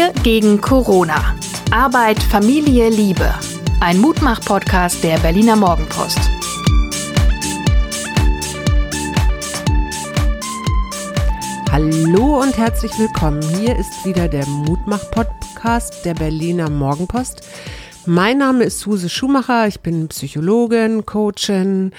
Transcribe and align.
Wir 0.00 0.14
gegen 0.22 0.62
Corona. 0.62 1.36
Arbeit, 1.70 2.22
Familie, 2.22 2.88
Liebe. 2.88 3.34
Ein 3.80 3.98
Mutmach-Podcast 3.98 5.04
der 5.04 5.18
Berliner 5.18 5.56
Morgenpost. 5.56 6.18
Hallo 11.70 12.40
und 12.40 12.56
herzlich 12.56 12.98
willkommen. 12.98 13.42
Hier 13.42 13.76
ist 13.76 14.06
wieder 14.06 14.26
der 14.26 14.46
Mutmach-Podcast 14.46 16.02
der 16.06 16.14
Berliner 16.14 16.70
Morgenpost. 16.70 17.46
Mein 18.06 18.38
Name 18.38 18.64
ist 18.64 18.78
Suse 18.78 19.10
Schumacher. 19.10 19.66
Ich 19.66 19.80
bin 19.80 20.08
Psychologin, 20.08 21.04
Coachin, 21.04 21.92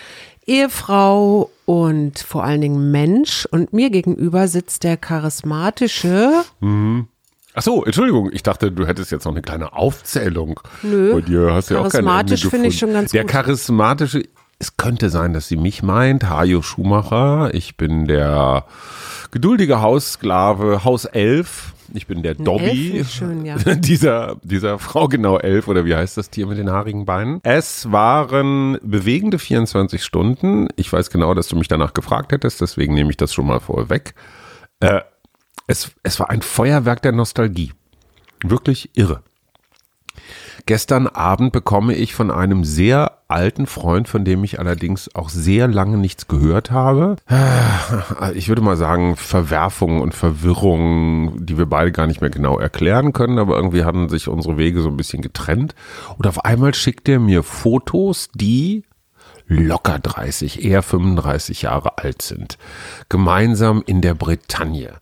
Ehefrau 0.47 1.51
und 1.67 2.17
vor 2.17 2.45
allen 2.45 2.61
Dingen 2.61 2.89
Mensch. 2.89 3.47
Und 3.51 3.73
mir 3.73 3.91
gegenüber 3.91 4.47
sitzt 4.47 4.85
der 4.85 4.97
charismatische. 4.97 6.43
Mhm. 6.61 7.07
Ach 7.53 7.61
so, 7.61 7.83
Entschuldigung, 7.83 8.29
ich 8.31 8.43
dachte, 8.43 8.71
du 8.71 8.87
hättest 8.87 9.11
jetzt 9.11 9.25
noch 9.25 9.33
eine 9.33 9.41
kleine 9.41 9.73
Aufzählung. 9.73 10.59
Nö. 10.83 11.13
Bei 11.15 11.21
dir 11.21 11.53
hast 11.53 11.69
ja 11.69 11.79
auch 11.79 11.89
Charismatisch 11.89 12.47
finde 12.47 12.67
ich 12.69 12.77
schon 12.79 12.93
ganz 12.93 13.11
Der 13.11 13.23
gut. 13.23 13.31
charismatische, 13.31 14.23
es 14.59 14.77
könnte 14.77 15.09
sein, 15.09 15.33
dass 15.33 15.47
sie 15.47 15.57
mich 15.57 15.83
meint, 15.83 16.29
Hajo 16.29 16.61
Schumacher. 16.61 17.53
Ich 17.53 17.75
bin 17.77 18.05
der 18.07 18.65
geduldige 19.31 19.81
Haussklave, 19.81 20.83
Haus 20.83 21.05
11. 21.05 21.73
Ich 21.93 22.07
bin 22.07 22.23
der 22.23 22.35
Dobby. 22.35 23.03
Schön, 23.09 23.43
ja. 23.43 23.55
dieser, 23.75 24.37
dieser 24.43 24.79
Frau 24.79 25.09
genau 25.09 25.37
elf 25.37 25.67
oder 25.67 25.83
wie 25.83 25.93
heißt 25.95 26.15
das 26.15 26.29
Tier 26.29 26.47
mit 26.47 26.57
den 26.57 26.69
haarigen 26.69 27.05
Beinen? 27.05 27.41
Es 27.43 27.91
waren 27.91 28.77
bewegende 28.81 29.39
24 29.39 30.01
Stunden. 30.01 30.69
Ich 30.77 30.93
weiß 30.93 31.09
genau, 31.09 31.33
dass 31.33 31.49
du 31.49 31.57
mich 31.57 31.67
danach 31.67 31.93
gefragt 31.93 32.31
hättest, 32.31 32.61
deswegen 32.61 32.93
nehme 32.93 33.09
ich 33.09 33.17
das 33.17 33.33
schon 33.33 33.47
mal 33.47 33.59
vorweg. 33.59 34.13
Äh, 34.79 35.01
es, 35.71 35.91
es 36.03 36.19
war 36.19 36.29
ein 36.29 36.41
Feuerwerk 36.41 37.01
der 37.01 37.13
Nostalgie. 37.13 37.73
Wirklich 38.43 38.89
irre. 38.93 39.21
Gestern 40.65 41.07
Abend 41.07 41.53
bekomme 41.53 41.95
ich 41.95 42.13
von 42.13 42.29
einem 42.29 42.63
sehr 42.63 43.17
alten 43.27 43.65
Freund, 43.65 44.07
von 44.07 44.25
dem 44.25 44.43
ich 44.43 44.59
allerdings 44.59 45.15
auch 45.15 45.29
sehr 45.29 45.67
lange 45.67 45.97
nichts 45.97 46.27
gehört 46.27 46.69
habe. 46.69 47.15
äh, 47.29 48.33
Ich 48.33 48.47
würde 48.47 48.61
mal 48.61 48.77
sagen, 48.77 49.15
Verwerfungen 49.15 50.01
und 50.01 50.13
Verwirrungen, 50.13 51.45
die 51.45 51.57
wir 51.57 51.65
beide 51.65 51.91
gar 51.91 52.05
nicht 52.05 52.21
mehr 52.21 52.29
genau 52.29 52.59
erklären 52.59 53.13
können, 53.13 53.39
aber 53.39 53.55
irgendwie 53.55 53.85
hatten 53.85 54.09
sich 54.09 54.27
unsere 54.27 54.57
Wege 54.57 54.81
so 54.81 54.89
ein 54.89 54.97
bisschen 54.97 55.21
getrennt. 55.21 55.73
Und 56.17 56.27
auf 56.27 56.45
einmal 56.45 56.73
schickt 56.73 57.09
er 57.09 57.19
mir 57.19 57.41
Fotos, 57.43 58.29
die 58.35 58.83
locker 59.47 59.99
30, 59.99 60.63
eher 60.63 60.81
35 60.83 61.63
Jahre 61.63 61.97
alt 61.97 62.21
sind. 62.21 62.57
Gemeinsam 63.09 63.83
in 63.85 64.01
der 64.01 64.13
Bretagne. 64.13 64.93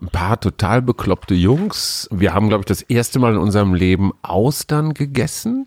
Ein 0.00 0.08
paar 0.08 0.40
total 0.40 0.82
bekloppte 0.82 1.34
Jungs. 1.34 2.08
Wir 2.12 2.34
haben, 2.34 2.48
glaube 2.48 2.62
ich, 2.62 2.66
das 2.66 2.82
erste 2.82 3.18
Mal 3.18 3.34
in 3.34 3.38
unserem 3.38 3.74
Leben 3.74 4.12
Austern 4.22 4.94
gegessen 4.94 5.66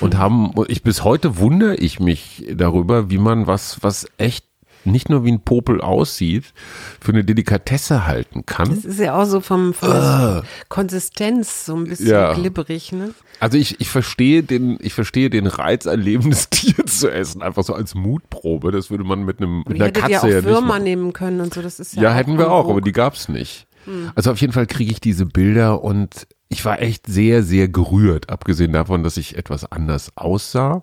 und 0.00 0.16
haben, 0.16 0.52
ich 0.68 0.82
bis 0.82 1.04
heute 1.04 1.38
wundere 1.38 1.76
ich 1.76 2.00
mich 2.00 2.46
darüber, 2.52 3.10
wie 3.10 3.18
man 3.18 3.46
was, 3.46 3.82
was 3.82 4.06
echt 4.16 4.49
nicht 4.84 5.08
nur 5.08 5.24
wie 5.24 5.32
ein 5.32 5.40
Popel 5.40 5.80
aussieht, 5.80 6.52
für 7.00 7.12
eine 7.12 7.24
Delikatesse 7.24 8.06
halten 8.06 8.46
kann. 8.46 8.68
Das 8.74 8.84
ist 8.84 8.98
ja 8.98 9.20
auch 9.20 9.26
so 9.26 9.40
vom, 9.40 9.74
von 9.74 9.90
der 9.90 10.42
Konsistenz 10.68 11.66
so 11.66 11.76
ein 11.76 11.84
bisschen. 11.84 12.08
Ja. 12.08 12.32
glibberig, 12.34 12.92
ne? 12.92 13.14
Also 13.40 13.58
ich, 13.58 13.80
ich 13.80 13.88
verstehe 13.88 14.42
den, 14.42 14.78
ich 14.80 14.94
verstehe 14.94 15.30
den 15.30 15.46
Reiz, 15.46 15.86
ein 15.86 16.00
lebendes 16.00 16.48
Tier 16.50 16.86
zu 16.86 17.10
essen, 17.10 17.42
einfach 17.42 17.64
so 17.64 17.74
als 17.74 17.94
Mutprobe. 17.94 18.72
Das 18.72 18.90
würde 18.90 19.04
man 19.04 19.24
mit 19.24 19.38
einem, 19.38 19.64
mit 19.66 19.80
einer 19.80 19.92
Katze 19.92 20.12
ja 20.12 20.20
auch 20.20 20.24
ja 20.24 20.36
nicht 20.36 20.44
Würmer 20.44 20.60
machen. 20.68 20.84
nehmen 20.84 21.12
können 21.12 21.40
und 21.40 21.54
so, 21.54 21.62
das 21.62 21.80
ist 21.80 21.94
ja 21.96 22.02
Ja, 22.02 22.12
hätten 22.12 22.38
wir 22.38 22.50
auch, 22.50 22.68
aber 22.68 22.80
die 22.80 22.92
gab's 22.92 23.28
nicht. 23.28 23.66
Hm. 23.84 24.10
Also 24.14 24.30
auf 24.30 24.40
jeden 24.40 24.52
Fall 24.52 24.66
kriege 24.66 24.90
ich 24.90 25.00
diese 25.00 25.26
Bilder 25.26 25.82
und 25.82 26.26
ich 26.48 26.64
war 26.64 26.82
echt 26.82 27.06
sehr, 27.06 27.42
sehr 27.42 27.68
gerührt, 27.68 28.28
abgesehen 28.28 28.72
davon, 28.72 29.02
dass 29.02 29.16
ich 29.16 29.36
etwas 29.36 29.70
anders 29.70 30.12
aussah. 30.16 30.82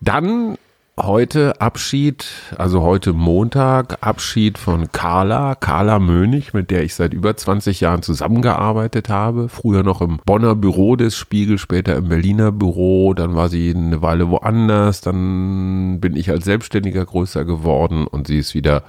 Dann 0.00 0.56
heute 0.96 1.60
Abschied, 1.60 2.26
also 2.56 2.82
heute 2.82 3.12
Montag, 3.12 3.98
Abschied 4.00 4.58
von 4.58 4.92
Carla, 4.92 5.54
Carla 5.56 5.98
Mönig, 5.98 6.54
mit 6.54 6.70
der 6.70 6.84
ich 6.84 6.94
seit 6.94 7.12
über 7.12 7.36
20 7.36 7.80
Jahren 7.80 8.02
zusammengearbeitet 8.02 9.08
habe. 9.08 9.48
Früher 9.48 9.82
noch 9.82 10.00
im 10.00 10.20
Bonner 10.24 10.54
Büro 10.54 10.96
des 10.96 11.16
Spiegel, 11.16 11.58
später 11.58 11.96
im 11.96 12.08
Berliner 12.08 12.52
Büro, 12.52 13.12
dann 13.14 13.34
war 13.34 13.48
sie 13.48 13.74
eine 13.74 14.02
Weile 14.02 14.30
woanders, 14.30 15.00
dann 15.00 15.98
bin 16.00 16.14
ich 16.16 16.30
als 16.30 16.44
Selbstständiger 16.44 17.04
größer 17.04 17.44
geworden 17.44 18.06
und 18.06 18.28
sie 18.28 18.38
ist 18.38 18.54
wieder 18.54 18.84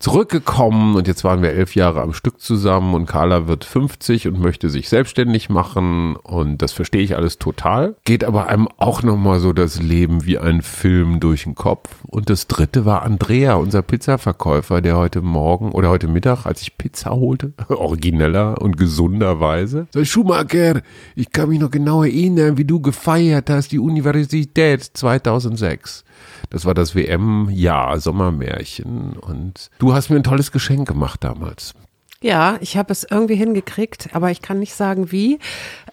zurückgekommen 0.00 0.96
und 0.96 1.06
jetzt 1.06 1.24
waren 1.24 1.42
wir 1.42 1.50
elf 1.50 1.74
Jahre 1.74 2.00
am 2.00 2.14
Stück 2.14 2.40
zusammen 2.40 2.94
und 2.94 3.04
Carla 3.04 3.46
wird 3.46 3.64
50 3.64 4.28
und 4.28 4.40
möchte 4.40 4.70
sich 4.70 4.88
selbstständig 4.88 5.50
machen 5.50 6.16
und 6.16 6.62
das 6.62 6.72
verstehe 6.72 7.02
ich 7.02 7.16
alles 7.16 7.38
total. 7.38 7.96
Geht 8.04 8.24
aber 8.24 8.48
einem 8.48 8.66
auch 8.78 9.02
nochmal 9.02 9.40
so 9.40 9.52
das 9.52 9.80
Leben 9.80 10.24
wie 10.24 10.38
ein 10.38 10.62
Film 10.62 11.20
durch 11.20 11.44
den 11.44 11.54
Kopf. 11.54 11.90
Und 12.06 12.30
das 12.30 12.46
dritte 12.46 12.86
war 12.86 13.02
Andrea, 13.02 13.54
unser 13.54 13.82
Pizzaverkäufer, 13.82 14.80
der 14.80 14.96
heute 14.96 15.20
Morgen 15.20 15.72
oder 15.72 15.90
heute 15.90 16.08
Mittag, 16.08 16.46
als 16.46 16.62
ich 16.62 16.78
Pizza 16.78 17.10
holte, 17.10 17.52
origineller 17.68 18.60
und 18.60 18.78
gesunderweise, 18.78 19.86
so 19.92 20.02
Schumacher, 20.02 20.80
ich 21.14 21.30
kann 21.30 21.50
mich 21.50 21.60
noch 21.60 21.70
genau 21.70 22.02
erinnern, 22.02 22.56
wie 22.56 22.64
du 22.64 22.80
gefeiert 22.80 23.50
hast, 23.50 23.70
die 23.72 23.78
Universität 23.78 24.82
2006. 24.82 26.04
Das 26.50 26.64
war 26.64 26.74
das 26.74 26.94
WM-Jahr, 26.94 28.00
Sommermärchen. 28.00 29.16
Und 29.16 29.70
du 29.78 29.94
hast 29.94 30.10
mir 30.10 30.16
ein 30.16 30.24
tolles 30.24 30.52
Geschenk 30.52 30.86
gemacht 30.88 31.22
damals. 31.22 31.74
Ja, 32.22 32.58
ich 32.60 32.76
habe 32.76 32.92
es 32.92 33.06
irgendwie 33.10 33.34
hingekriegt, 33.36 34.10
aber 34.12 34.30
ich 34.30 34.42
kann 34.42 34.58
nicht 34.58 34.74
sagen 34.74 35.10
wie, 35.10 35.38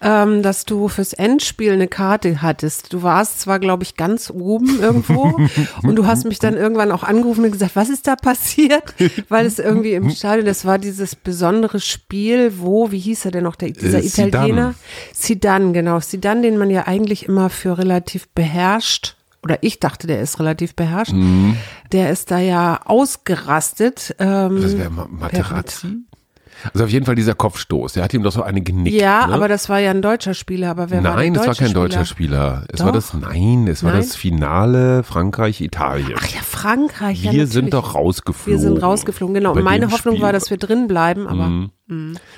ähm, 0.02 0.42
dass 0.42 0.66
du 0.66 0.88
fürs 0.88 1.14
Endspiel 1.14 1.72
eine 1.72 1.88
Karte 1.88 2.42
hattest. 2.42 2.92
Du 2.92 3.02
warst 3.02 3.40
zwar, 3.40 3.58
glaube 3.58 3.82
ich, 3.84 3.96
ganz 3.96 4.30
oben 4.30 4.78
irgendwo 4.78 5.40
und 5.82 5.96
du 5.96 6.06
hast 6.06 6.26
mich 6.26 6.38
dann 6.38 6.54
irgendwann 6.54 6.92
auch 6.92 7.02
angerufen 7.02 7.46
und 7.46 7.52
gesagt, 7.52 7.76
was 7.76 7.88
ist 7.88 8.06
da 8.06 8.14
passiert? 8.14 8.94
Weil 9.30 9.46
es 9.46 9.58
irgendwie 9.58 9.94
im 9.94 10.10
Stadion, 10.10 10.44
das 10.44 10.66
war 10.66 10.76
dieses 10.78 11.16
besondere 11.16 11.80
Spiel, 11.80 12.58
wo, 12.58 12.90
wie 12.90 12.98
hieß 12.98 13.24
er 13.24 13.30
denn 13.30 13.44
noch, 13.44 13.56
der, 13.56 13.70
dieser 13.70 14.00
Äh. 14.00 14.06
Italiener? 14.06 14.74
Zidane, 15.14 15.72
genau. 15.72 15.98
Zidane, 16.00 16.42
den 16.42 16.58
man 16.58 16.68
ja 16.68 16.86
eigentlich 16.86 17.24
immer 17.24 17.48
für 17.48 17.78
relativ 17.78 18.28
beherrscht 18.34 19.16
oder 19.42 19.62
ich 19.62 19.80
dachte, 19.80 20.06
der 20.06 20.20
ist 20.20 20.38
relativ 20.40 20.74
beherrscht. 20.74 21.12
Mhm. 21.12 21.56
Der 21.92 22.10
ist 22.10 22.30
da 22.30 22.38
ja 22.38 22.80
ausgerastet. 22.84 24.14
Ähm, 24.18 24.60
Das 24.62 24.76
wäre 24.76 24.90
Ma- 24.90 25.06
Materazzi? 25.10 25.98
Also 26.74 26.84
auf 26.86 26.90
jeden 26.90 27.06
Fall 27.06 27.14
dieser 27.14 27.34
Kopfstoß. 27.36 27.92
Der 27.92 28.02
hat 28.02 28.12
ihm 28.14 28.24
doch 28.24 28.32
so 28.32 28.42
eine 28.42 28.60
genickt. 28.60 28.96
Ja, 29.00 29.28
ne? 29.28 29.32
aber 29.34 29.46
das 29.46 29.68
war 29.68 29.78
ja 29.78 29.92
ein 29.92 30.02
deutscher 30.02 30.34
Spieler. 30.34 30.70
Aber 30.70 30.90
wer 30.90 31.04
war 31.04 31.12
der 31.12 31.14
Nein, 31.30 31.36
es 31.36 31.46
war 31.46 31.54
kein 31.54 31.72
deutscher 31.72 32.04
Spieler? 32.04 32.64
Spieler. 32.64 32.64
Es 32.72 32.80
war 32.80 32.86
Doch. 32.88 32.94
das, 32.94 33.14
nein, 33.14 33.68
es 33.68 33.84
war 33.84 33.92
Nein? 33.92 34.00
das 34.00 34.16
Finale 34.16 35.04
Frankreich-Italien. 35.04 36.14
Ach 36.18 36.26
ja, 36.26 36.40
Frankreich. 36.42 37.18
ja, 37.18 37.30
wir 37.30 37.38
natürlich. 37.38 37.52
sind 37.52 37.74
doch 37.74 37.94
rausgeflogen. 37.94 38.60
Wir 38.60 38.68
sind 38.68 38.82
rausgeflogen, 38.82 39.34
genau. 39.34 39.52
Und 39.52 39.62
meine 39.62 39.92
Hoffnung 39.92 40.16
Spiel. 40.16 40.24
war, 40.24 40.32
dass 40.32 40.50
wir 40.50 40.56
drin 40.56 40.88
bleiben, 40.88 41.28
aber 41.28 41.46
Mhm. 41.46 41.70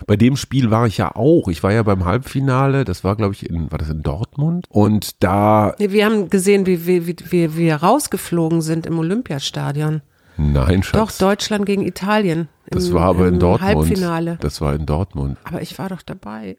Bei 0.06 0.16
dem 0.16 0.36
Spiel 0.36 0.70
war 0.70 0.86
ich 0.86 0.98
ja 0.98 1.14
auch. 1.16 1.48
Ich 1.48 1.62
war 1.62 1.72
ja 1.72 1.82
beim 1.82 2.04
Halbfinale. 2.04 2.84
Das 2.84 3.02
war, 3.04 3.16
glaube 3.16 3.34
ich, 3.34 3.48
in, 3.50 3.70
war 3.72 3.78
das 3.78 3.88
in 3.90 4.02
Dortmund? 4.02 4.66
Und 4.70 5.22
da, 5.24 5.74
nee, 5.78 5.90
wir 5.90 6.04
haben 6.04 6.30
gesehen, 6.30 6.66
wie, 6.66 6.86
wie, 6.86 7.06
wie, 7.06 7.16
wie 7.30 7.56
wir 7.56 7.76
rausgeflogen 7.76 8.62
sind 8.62 8.86
im 8.86 8.98
Olympiastadion. 8.98 10.02
nein, 10.36 10.80
Doch, 10.92 11.08
Schatz. 11.08 11.18
Deutschland 11.18 11.66
gegen 11.66 11.82
Italien. 11.86 12.48
Im, 12.66 12.78
das 12.78 12.92
war 12.92 13.06
aber 13.06 13.26
in 13.26 13.40
Dortmund. 13.40 13.76
Halbfinale. 13.76 14.38
Das 14.40 14.60
war 14.60 14.74
in 14.74 14.86
Dortmund. 14.86 15.36
Aber 15.42 15.60
ich 15.60 15.76
war 15.80 15.88
doch 15.88 16.02
dabei. 16.02 16.56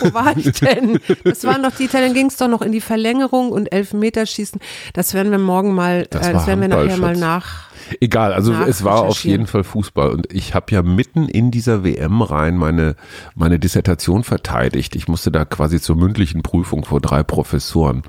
Wo 0.00 0.14
war 0.14 0.34
ich 0.34 0.52
denn? 0.60 0.98
Das 1.24 1.44
waren 1.44 1.62
doch 1.62 1.72
die 1.76 1.84
Italien, 1.84 2.14
ging 2.14 2.26
es 2.28 2.36
doch 2.38 2.48
noch 2.48 2.62
in 2.62 2.72
die 2.72 2.80
Verlängerung 2.80 3.52
und 3.52 3.70
Elfmeterschießen. 3.70 4.58
Das 4.94 5.12
werden 5.12 5.30
wir 5.30 5.38
morgen 5.38 5.74
mal, 5.74 6.06
Das 6.08 6.26
äh, 6.28 6.32
das 6.32 6.46
werden 6.46 6.62
wir 6.62 6.68
nachher 6.68 6.96
mal 6.96 7.10
Schatz. 7.14 7.20
nach. 7.20 7.69
Egal, 8.00 8.32
also 8.32 8.52
es 8.52 8.84
war 8.84 9.00
auf 9.00 9.24
jeden 9.24 9.46
Fall 9.46 9.64
Fußball 9.64 10.10
und 10.10 10.32
ich 10.32 10.54
habe 10.54 10.66
ja 10.72 10.82
mitten 10.82 11.28
in 11.28 11.50
dieser 11.50 11.84
WM 11.84 12.22
rein 12.22 12.56
meine 12.56 12.96
meine 13.34 13.58
Dissertation 13.58 14.24
verteidigt. 14.24 14.94
Ich 14.96 15.08
musste 15.08 15.30
da 15.30 15.44
quasi 15.44 15.80
zur 15.80 15.96
mündlichen 15.96 16.42
Prüfung 16.42 16.84
vor 16.84 17.00
drei 17.00 17.22
Professoren 17.22 18.02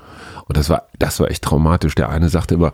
und 0.46 0.56
das 0.56 0.68
war 0.68 0.88
das 0.98 1.18
war 1.20 1.30
echt 1.30 1.42
traumatisch. 1.42 1.94
Der 1.94 2.10
eine 2.10 2.28
sagte 2.28 2.54
immer, 2.54 2.72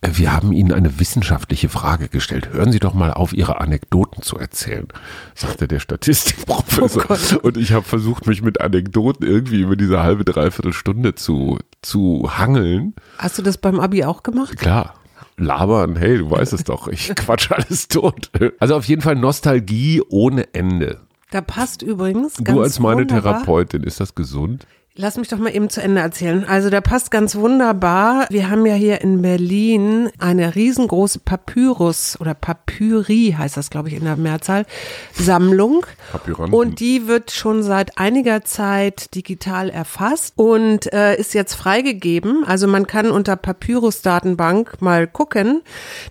äh, 0.00 0.10
wir 0.14 0.32
haben 0.32 0.52
Ihnen 0.52 0.72
eine 0.72 0.98
wissenschaftliche 0.98 1.68
Frage 1.68 2.08
gestellt. 2.08 2.50
Hören 2.52 2.72
Sie 2.72 2.78
doch 2.78 2.94
mal 2.94 3.12
auf, 3.12 3.32
Ihre 3.32 3.60
Anekdoten 3.60 4.22
zu 4.22 4.38
erzählen, 4.38 4.88
sagte 5.34 5.68
der 5.68 5.80
Statistikprofessor. 5.80 7.04
Oh 7.08 7.46
und 7.46 7.56
ich 7.56 7.72
habe 7.72 7.84
versucht, 7.84 8.26
mich 8.26 8.42
mit 8.42 8.60
Anekdoten 8.60 9.26
irgendwie 9.26 9.60
über 9.60 9.76
diese 9.76 10.02
halbe 10.02 10.24
dreiviertel 10.24 10.72
Stunde 10.72 11.14
zu 11.14 11.58
zu 11.82 12.30
hangeln. 12.36 12.94
Hast 13.18 13.38
du 13.38 13.42
das 13.42 13.58
beim 13.58 13.80
Abi 13.80 14.04
auch 14.04 14.22
gemacht? 14.22 14.56
Klar. 14.56 14.94
Labern, 15.38 15.96
hey, 15.96 16.18
du 16.18 16.30
weißt 16.30 16.52
es 16.52 16.64
doch, 16.64 16.88
ich 16.88 17.14
quatsch 17.14 17.50
alles 17.52 17.88
tot. 17.88 18.30
Also 18.58 18.76
auf 18.76 18.84
jeden 18.86 19.02
Fall 19.02 19.16
Nostalgie 19.16 20.02
ohne 20.08 20.54
Ende. 20.54 21.00
Da 21.30 21.40
passt 21.40 21.82
übrigens 21.82 22.36
ganz 22.36 22.56
Du 22.56 22.62
als 22.62 22.78
meine 22.78 23.00
wunderbar. 23.00 23.34
Therapeutin, 23.34 23.82
ist 23.82 24.00
das 24.00 24.14
gesund? 24.14 24.66
Lass 24.98 25.18
mich 25.18 25.28
doch 25.28 25.36
mal 25.36 25.54
eben 25.54 25.68
zu 25.68 25.82
Ende 25.82 26.00
erzählen. 26.00 26.46
Also 26.48 26.70
der 26.70 26.80
passt 26.80 27.10
ganz 27.10 27.36
wunderbar. 27.36 28.26
Wir 28.30 28.48
haben 28.48 28.64
ja 28.64 28.72
hier 28.72 29.02
in 29.02 29.20
Berlin 29.20 30.08
eine 30.18 30.54
riesengroße 30.54 31.18
Papyrus 31.18 32.18
oder 32.18 32.32
Papyri 32.32 33.34
heißt 33.36 33.58
das, 33.58 33.68
glaube 33.68 33.88
ich, 33.88 33.94
in 33.94 34.04
der 34.04 34.16
Mehrzahl, 34.16 34.64
Sammlung. 35.12 35.84
Papyranten. 36.12 36.58
Und 36.58 36.80
die 36.80 37.08
wird 37.08 37.30
schon 37.30 37.62
seit 37.62 37.98
einiger 37.98 38.44
Zeit 38.44 39.14
digital 39.14 39.68
erfasst 39.68 40.32
und 40.36 40.90
äh, 40.94 41.16
ist 41.16 41.34
jetzt 41.34 41.56
freigegeben. 41.56 42.44
Also 42.46 42.66
man 42.66 42.86
kann 42.86 43.10
unter 43.10 43.36
Papyrus-Datenbank 43.36 44.80
mal 44.80 45.06
gucken. 45.06 45.60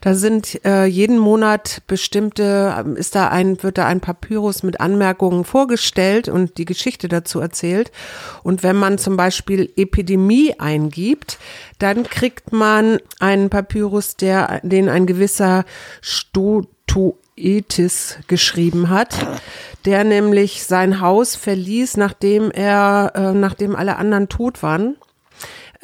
Da 0.01 0.13
sind 0.13 0.63
äh, 0.63 0.85
jeden 0.85 1.17
Monat 1.17 1.81
bestimmte, 1.87 2.75
ähm, 2.77 2.95
ist 2.97 3.15
da 3.15 3.29
ein, 3.29 3.63
wird 3.63 3.79
da 3.79 3.87
ein 3.87 3.99
Papyrus 3.99 4.61
mit 4.61 4.79
Anmerkungen 4.79 5.43
vorgestellt 5.43 6.29
und 6.29 6.59
die 6.59 6.65
Geschichte 6.65 7.07
dazu 7.07 7.39
erzählt. 7.39 7.91
Und 8.43 8.61
wenn 8.61 8.74
man 8.75 8.97
zum 8.97 9.17
Beispiel 9.17 9.71
Epidemie 9.75 10.53
eingibt, 10.59 11.37
dann 11.79 12.03
kriegt 12.03 12.53
man 12.53 12.99
einen 13.19 13.49
Papyrus, 13.49 14.15
der, 14.15 14.61
den 14.63 14.89
ein 14.89 15.05
gewisser 15.05 15.65
Stotoetis 16.01 18.17
geschrieben 18.27 18.89
hat, 18.89 19.15
der 19.85 20.03
nämlich 20.03 20.63
sein 20.63 21.01
Haus 21.01 21.35
verließ, 21.35 21.97
nachdem 21.97 22.51
er, 22.51 23.11
äh, 23.15 23.33
nachdem 23.33 23.75
alle 23.75 23.97
anderen 23.97 24.29
tot 24.29 24.63
waren 24.63 24.95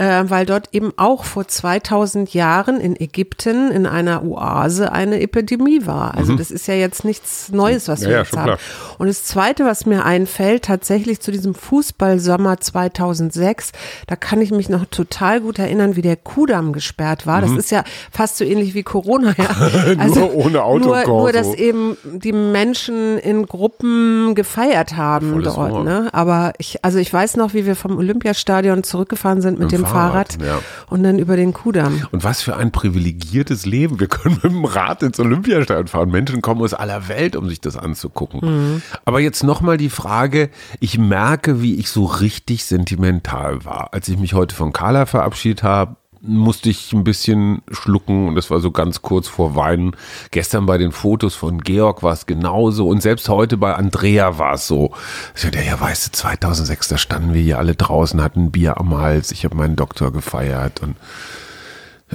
äh, 0.01 0.23
weil 0.29 0.45
dort 0.47 0.69
eben 0.71 0.91
auch 0.97 1.25
vor 1.25 1.47
2000 1.47 2.33
Jahren 2.33 2.79
in 2.79 2.99
Ägypten 2.99 3.69
in 3.71 3.85
einer 3.85 4.23
Oase 4.23 4.91
eine 4.91 5.21
Epidemie 5.21 5.85
war. 5.85 6.15
Also 6.17 6.35
das 6.35 6.49
ist 6.49 6.67
ja 6.67 6.73
jetzt 6.73 7.05
nichts 7.05 7.49
Neues, 7.51 7.87
was 7.87 8.01
Ja, 8.01 8.07
wir 8.07 8.13
ja, 8.15 8.19
jetzt 8.21 8.29
schon 8.31 8.39
haben. 8.39 8.45
klar. 8.47 8.57
Und 8.97 9.07
das 9.07 9.23
Zweite, 9.25 9.63
was 9.65 9.85
mir 9.85 10.03
einfällt, 10.03 10.63
tatsächlich 10.65 11.19
zu 11.19 11.31
diesem 11.31 11.53
Fußballsommer 11.53 12.59
2006, 12.59 13.71
da 14.07 14.15
kann 14.15 14.41
ich 14.41 14.51
mich 14.51 14.69
noch 14.69 14.85
total 14.85 15.41
gut 15.41 15.59
erinnern, 15.59 15.95
wie 15.95 16.01
der 16.01 16.15
Kudamm 16.15 16.73
gesperrt 16.73 17.27
war. 17.27 17.41
Das 17.41 17.51
ist 17.51 17.69
ja 17.71 17.83
fast 18.11 18.37
so 18.37 18.43
ähnlich 18.45 18.73
wie 18.73 18.83
Corona. 18.83 19.33
Ja. 19.37 19.45
Also 19.99 20.21
Mhm. 20.21 20.35
ohne 20.35 20.63
Autokorso. 20.63 21.07
Nur, 21.11 21.19
nur, 21.21 21.31
dass 21.31 21.53
eben 21.53 21.97
die 22.03 22.31
Menschen 22.33 23.17
in 23.19 23.45
Gruppen 23.45 24.35
gefeiert 24.35 24.95
haben 24.95 25.31
Volles 25.33 25.53
dort. 25.53 25.83
Ne? 25.83 26.09
Aber 26.13 26.53
ich, 26.57 26.83
also 26.83 26.97
ich 26.97 27.11
weiß 27.13 27.37
noch, 27.37 27.53
wie 27.53 27.65
wir 27.65 27.75
vom 27.75 27.97
Olympiastadion 27.97 28.83
zurückgefahren 28.83 29.41
sind 29.41 29.59
mit 29.59 29.71
dem 29.71 29.85
Fahrrad, 29.91 30.33
Fahrrad, 30.33 30.41
ja. 30.41 30.59
und 30.87 31.03
dann 31.03 31.19
über 31.19 31.35
den 31.35 31.53
Kudamm. 31.53 32.05
Und 32.11 32.23
was 32.23 32.41
für 32.41 32.55
ein 32.55 32.71
privilegiertes 32.71 33.65
Leben. 33.65 33.99
Wir 33.99 34.07
können 34.07 34.35
mit 34.35 34.43
dem 34.43 34.65
Rad 34.65 35.03
ins 35.03 35.19
Olympiastadion 35.19 35.87
fahren. 35.87 36.09
Menschen 36.09 36.41
kommen 36.41 36.61
aus 36.61 36.73
aller 36.73 37.07
Welt, 37.07 37.35
um 37.35 37.49
sich 37.49 37.61
das 37.61 37.77
anzugucken. 37.77 38.39
Mhm. 38.41 38.81
Aber 39.05 39.19
jetzt 39.19 39.43
nochmal 39.43 39.77
die 39.77 39.89
Frage, 39.89 40.49
ich 40.79 40.97
merke, 40.97 41.61
wie 41.61 41.75
ich 41.75 41.89
so 41.89 42.05
richtig 42.05 42.65
sentimental 42.65 43.65
war. 43.65 43.93
Als 43.93 44.07
ich 44.07 44.17
mich 44.17 44.33
heute 44.33 44.55
von 44.55 44.73
Carla 44.73 45.05
verabschiedet 45.05 45.63
habe, 45.63 45.95
musste 46.21 46.69
ich 46.69 46.93
ein 46.93 47.03
bisschen 47.03 47.61
schlucken 47.71 48.27
und 48.27 48.35
das 48.35 48.49
war 48.51 48.59
so 48.59 48.71
ganz 48.71 49.01
kurz 49.01 49.27
vor 49.27 49.55
Weinen. 49.55 49.95
Gestern 50.29 50.65
bei 50.65 50.77
den 50.77 50.91
Fotos 50.91 51.35
von 51.35 51.61
Georg 51.61 52.03
war 52.03 52.13
es 52.13 52.25
genauso 52.25 52.87
und 52.87 53.01
selbst 53.01 53.27
heute 53.29 53.57
bei 53.57 53.73
Andrea 53.73 54.37
war 54.37 54.53
es 54.53 54.67
so. 54.67 54.91
Ich 55.35 55.41
dachte, 55.41 55.63
ja, 55.63 55.79
weißt 55.79 56.07
du, 56.07 56.11
2006, 56.11 56.87
da 56.89 56.97
standen 56.97 57.33
wir 57.33 57.41
hier 57.41 57.57
alle 57.57 57.75
draußen, 57.75 58.21
hatten 58.21 58.51
Bier 58.51 58.77
am 58.77 58.95
Hals, 58.95 59.31
ich 59.31 59.45
habe 59.45 59.55
meinen 59.55 59.75
Doktor 59.75 60.11
gefeiert 60.11 60.81
und 60.81 60.95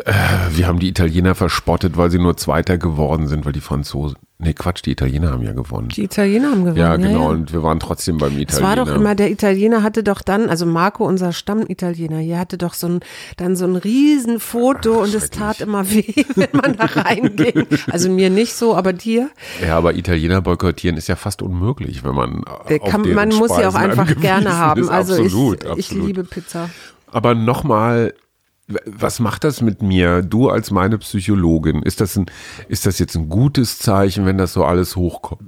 äh, 0.04 0.12
wir 0.50 0.66
haben 0.66 0.78
die 0.78 0.88
Italiener 0.88 1.34
verspottet, 1.34 1.96
weil 1.96 2.10
sie 2.10 2.18
nur 2.18 2.36
Zweiter 2.36 2.76
geworden 2.78 3.26
sind, 3.28 3.44
weil 3.46 3.52
die 3.52 3.60
Franzosen, 3.60 4.18
nee 4.38 4.52
Quatsch, 4.52 4.82
die 4.84 4.90
Italiener 4.92 5.30
haben 5.30 5.42
ja 5.42 5.52
gewonnen. 5.52 5.88
Die 5.88 6.04
Italiener 6.04 6.50
haben 6.50 6.60
gewonnen. 6.64 6.76
Ja, 6.76 6.96
genau, 6.96 7.22
Ja. 7.22 7.28
und 7.28 7.52
wir 7.52 7.62
waren 7.62 7.80
trotzdem 7.80 8.18
beim 8.18 8.34
Es 8.34 8.40
Italiener. 8.42 8.68
war 8.68 8.76
doch 8.76 8.94
immer, 8.94 9.14
der 9.14 9.30
Italiener 9.30 9.82
hatte 9.82 10.02
doch 10.02 10.20
dann, 10.22 10.50
also 10.50 10.66
Marco, 10.66 11.06
unser 11.06 11.32
Stammitaliener, 11.32 12.18
hier 12.18 12.38
hatte 12.38 12.58
doch 12.58 12.74
so 12.74 12.88
ein, 12.88 13.00
dann 13.38 13.56
so 13.56 13.64
ein 13.64 13.76
Riesenfoto 13.76 15.02
und 15.02 15.14
es 15.14 15.30
tat 15.30 15.60
immer 15.60 15.90
weh, 15.90 16.12
wenn 16.34 16.48
man 16.52 16.76
da 16.76 16.84
reinging. 16.84 17.66
Also 17.90 18.10
mir 18.10 18.30
nicht 18.30 18.54
so, 18.54 18.74
aber 18.76 18.92
dir. 18.92 19.30
Ja, 19.66 19.76
aber 19.78 19.94
Italiener 19.94 20.40
boykottieren 20.42 20.96
ist 20.96 21.08
ja 21.08 21.16
fast 21.16 21.40
unmöglich, 21.42 22.04
wenn 22.04 22.14
man 22.14 22.42
Der 22.68 22.82
auf 22.82 22.90
Kann, 22.90 23.12
man 23.14 23.30
muss 23.30 23.54
sie 23.54 23.64
auch 23.64 23.74
einfach 23.74 24.14
gerne 24.20 24.56
haben. 24.56 24.82
Ist. 24.82 24.88
Also 24.90 25.14
absolut, 25.22 25.62
ich, 25.64 25.70
ich 25.70 25.70
absolut. 25.86 26.06
liebe 26.06 26.24
Pizza. 26.24 26.68
Aber 27.10 27.34
nochmal, 27.34 28.12
was 28.68 29.20
macht 29.20 29.44
das 29.44 29.60
mit 29.60 29.80
mir? 29.82 30.22
Du 30.22 30.50
als 30.50 30.70
meine 30.70 30.98
Psychologin, 30.98 31.82
ist 31.82 32.00
das 32.00 32.16
ein, 32.16 32.26
ist 32.68 32.86
das 32.86 32.98
jetzt 32.98 33.16
ein 33.16 33.28
gutes 33.28 33.78
Zeichen, 33.78 34.26
wenn 34.26 34.38
das 34.38 34.52
so 34.52 34.64
alles 34.64 34.96
hochkommt? 34.96 35.42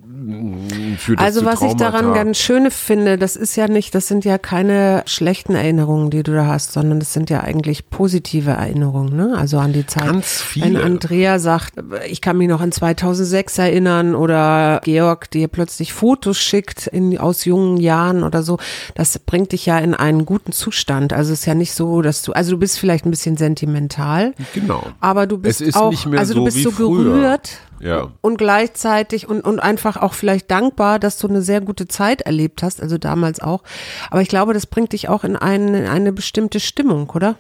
Führt 0.96 1.20
Also 1.20 1.44
was 1.44 1.61
ich 1.62 1.75
daran 1.75 2.14
ganz 2.14 2.38
schön 2.38 2.70
finde, 2.70 3.19
das 3.19 3.37
ist 3.37 3.56
ja 3.56 3.69
nicht, 3.69 3.94
das 3.94 4.08
sind 4.08 4.25
ja 4.25 4.38
keine 4.38 5.02
schlechten 5.06 5.55
Erinnerungen, 5.55 6.11
die 6.11 6.23
du 6.23 6.32
da 6.32 6.46
hast, 6.46 6.73
sondern 6.73 6.99
das 7.00 7.12
sind 7.12 7.31
ja 7.31 7.40
eigentlich 7.40 7.90
positive 7.90 8.52
Erinnerungen, 8.52 9.17
ne? 9.17 9.35
Also 9.37 9.58
an 9.58 9.73
die 9.73 9.87
Zeit. 9.87 10.05
Ganz 10.06 10.40
viele. 10.40 10.67
Wenn 10.67 10.76
Andrea 10.76 11.38
sagt, 11.38 11.75
ich 12.08 12.20
kann 12.20 12.38
mich 12.38 12.49
noch 12.49 12.61
an 12.61 12.73
2006 12.73 13.58
erinnern 13.58 14.14
oder 14.14 14.81
Georg 14.85 15.31
dir 15.31 15.49
plötzlich 15.49 15.93
Fotos 15.93 16.38
schickt 16.38 16.87
in, 16.87 17.19
aus 17.19 17.44
jungen 17.44 17.76
Jahren 17.76 18.23
oder 18.25 18.43
so, 18.43 18.58
das 18.94 19.19
bringt 19.19 19.52
dich 19.52 19.67
ja 19.67 19.79
in 19.79 19.94
einen 19.94 20.25
guten 20.25 20.52
Zustand. 20.52 21.12
Also 21.12 21.32
es 21.32 21.41
ist 21.41 21.46
ja 21.46 21.55
nicht 21.55 21.73
so, 21.73 22.02
dass 22.02 22.23
du, 22.23 22.32
also 22.32 22.52
du 22.52 22.58
bist 22.58 22.79
vielleicht 22.79 23.05
ein 23.05 23.11
bisschen 23.11 23.37
sentimental, 23.37 24.34
Genau. 24.55 24.82
aber 25.00 25.26
du 25.26 25.38
bist 25.38 25.62
auch, 25.76 25.93
also 26.17 26.32
so 26.34 26.38
du 26.41 26.44
bist 26.44 26.56
wie 26.56 26.62
so 26.62 26.70
früher. 26.70 27.05
gerührt 27.05 27.58
Ja. 27.81 28.09
und 28.21 28.39
gleichzeitig 28.39 29.29
und, 29.29 29.41
und 29.43 29.61
einfach 29.61 29.97
auch 29.97 30.15
vielleicht 30.15 30.51
dankbar, 30.51 30.99
dass 30.99 31.19
du 31.19 31.29
eine 31.29 31.43
sehr 31.43 31.61
gute 31.61 31.89
Zeit 31.89 32.23
erlebt 32.23 32.63
hast, 32.63 32.83
also 32.83 32.99
damals 32.99 33.41
auch. 33.41 33.63
Aber 34.11 34.21
ich 34.23 34.29
glaube, 34.29 34.55
das 34.55 34.67
bringt 34.67 34.93
dich 34.93 35.09
auch 35.09 35.25
in 35.25 35.37
eine, 35.37 35.79
in 35.81 35.87
eine 35.87 36.13
bestimmte 36.13 36.61
Stimmung, 36.61 37.11
oder? 37.11 37.37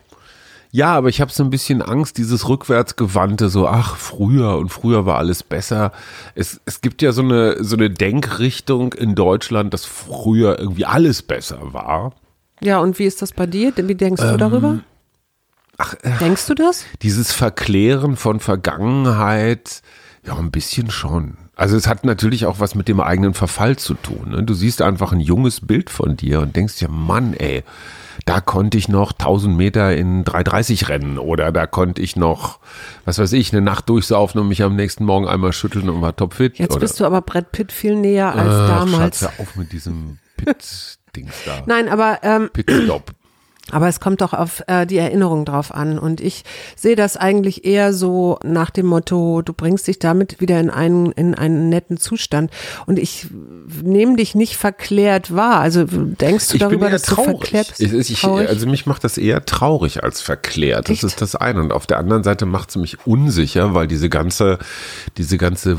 Ja, 0.70 0.94
aber 0.94 1.08
ich 1.08 1.22
habe 1.22 1.32
so 1.32 1.42
ein 1.42 1.48
bisschen 1.50 1.80
Angst, 1.80 2.18
dieses 2.18 2.46
rückwärtsgewandte, 2.48 3.48
so 3.48 3.66
ach 3.66 3.96
früher 3.96 4.58
und 4.58 4.68
früher 4.68 5.06
war 5.06 5.16
alles 5.16 5.42
besser. 5.42 5.92
Es, 6.34 6.60
es 6.66 6.82
gibt 6.82 7.00
ja 7.00 7.12
so 7.12 7.22
eine 7.22 7.64
so 7.64 7.74
eine 7.74 7.88
Denkrichtung 7.88 8.92
in 8.92 9.14
Deutschland, 9.14 9.72
dass 9.72 9.86
früher 9.86 10.58
irgendwie 10.58 10.84
alles 10.84 11.22
besser 11.22 11.72
war. 11.72 12.12
Ja, 12.60 12.80
und 12.80 12.98
wie 12.98 13.06
ist 13.06 13.22
das 13.22 13.32
bei 13.32 13.46
dir? 13.46 13.72
Wie 13.76 13.94
denkst 13.94 14.20
du 14.20 14.36
darüber? 14.36 14.68
Ähm, 14.68 14.84
Ach, 15.78 15.94
äh, 16.02 16.18
Denkst 16.18 16.46
du 16.46 16.54
das? 16.54 16.84
dieses 17.02 17.32
Verklären 17.32 18.16
von 18.16 18.40
Vergangenheit, 18.40 19.80
ja, 20.26 20.36
ein 20.36 20.50
bisschen 20.50 20.90
schon. 20.90 21.36
Also 21.56 21.76
es 21.76 21.88
hat 21.88 22.04
natürlich 22.04 22.46
auch 22.46 22.60
was 22.60 22.74
mit 22.74 22.88
dem 22.88 23.00
eigenen 23.00 23.34
Verfall 23.34 23.76
zu 23.76 23.94
tun. 23.94 24.30
Ne? 24.30 24.42
Du 24.44 24.54
siehst 24.54 24.80
einfach 24.82 25.12
ein 25.12 25.20
junges 25.20 25.60
Bild 25.60 25.90
von 25.90 26.16
dir 26.16 26.40
und 26.40 26.54
denkst 26.54 26.78
dir, 26.78 26.88
Mann, 26.88 27.34
ey, 27.34 27.64
da 28.26 28.40
konnte 28.40 28.78
ich 28.78 28.88
noch 28.88 29.12
1000 29.12 29.56
Meter 29.56 29.96
in 29.96 30.24
3,30 30.24 30.88
rennen 30.88 31.18
oder 31.18 31.50
da 31.50 31.66
konnte 31.66 32.02
ich 32.02 32.16
noch, 32.16 32.58
was 33.04 33.18
weiß 33.18 33.32
ich, 33.32 33.52
eine 33.52 33.62
Nacht 33.62 33.88
durchsaufen 33.88 34.40
und 34.40 34.48
mich 34.48 34.62
am 34.62 34.76
nächsten 34.76 35.04
Morgen 35.04 35.26
einmal 35.26 35.52
schütteln 35.52 35.88
und 35.88 36.00
war 36.02 36.14
topfit. 36.14 36.58
Jetzt 36.58 36.72
oder, 36.72 36.80
bist 36.80 37.00
du 37.00 37.04
aber 37.04 37.22
Brett 37.22 37.52
Pitt 37.52 37.72
viel 37.72 37.96
näher 37.96 38.34
als 38.34 38.52
Ach, 38.52 38.68
damals. 38.68 39.20
Schatz, 39.20 39.40
auf 39.40 39.56
mit 39.56 39.72
diesem 39.72 40.18
Pit-Dings 40.36 41.34
da. 41.44 41.62
Nein, 41.66 41.88
aber 41.88 42.18
ähm, 42.22 42.50
Pitstop. 42.52 43.12
Aber 43.70 43.88
es 43.88 44.00
kommt 44.00 44.20
doch 44.20 44.32
auf 44.32 44.62
äh, 44.66 44.86
die 44.86 44.96
Erinnerung 44.96 45.44
drauf 45.44 45.74
an. 45.74 45.98
Und 45.98 46.20
ich 46.20 46.44
sehe 46.76 46.96
das 46.96 47.16
eigentlich 47.16 47.64
eher 47.64 47.92
so 47.92 48.38
nach 48.42 48.70
dem 48.70 48.86
Motto, 48.86 49.42
du 49.42 49.52
bringst 49.52 49.86
dich 49.88 49.98
damit 49.98 50.40
wieder 50.40 50.58
in 50.60 50.70
einen, 50.70 51.12
in 51.12 51.34
einen 51.34 51.68
netten 51.68 51.96
Zustand. 51.98 52.50
Und 52.86 52.98
ich 52.98 53.26
nehme 53.82 54.16
dich 54.16 54.34
nicht 54.34 54.56
verklärt 54.56 55.34
wahr. 55.34 55.60
Also 55.60 55.84
denkst 55.84 56.48
du 56.48 56.54
Ich 56.54 56.60
bin 56.60 56.70
darüber, 56.70 56.90
dass 56.90 57.02
du 57.02 57.14
traurig. 57.14 57.30
verklärt 57.30 57.68
bist? 57.68 57.80
Ich, 57.80 57.92
ich, 58.10 58.20
Traurig? 58.20 58.48
also 58.48 58.66
mich 58.66 58.86
macht 58.86 59.04
das 59.04 59.18
eher 59.18 59.44
traurig 59.44 60.02
als 60.02 60.20
verklärt. 60.20 60.88
Das 60.88 60.96
Echt? 60.96 61.04
ist 61.04 61.20
das 61.20 61.36
eine. 61.36 61.60
Und 61.60 61.72
auf 61.72 61.86
der 61.86 61.98
anderen 61.98 62.24
Seite 62.24 62.46
macht 62.46 62.70
es 62.70 62.76
mich 62.76 63.06
unsicher, 63.06 63.74
weil 63.74 63.86
diese 63.86 64.08
ganze, 64.08 64.58
diese 65.16 65.38
ganze 65.38 65.78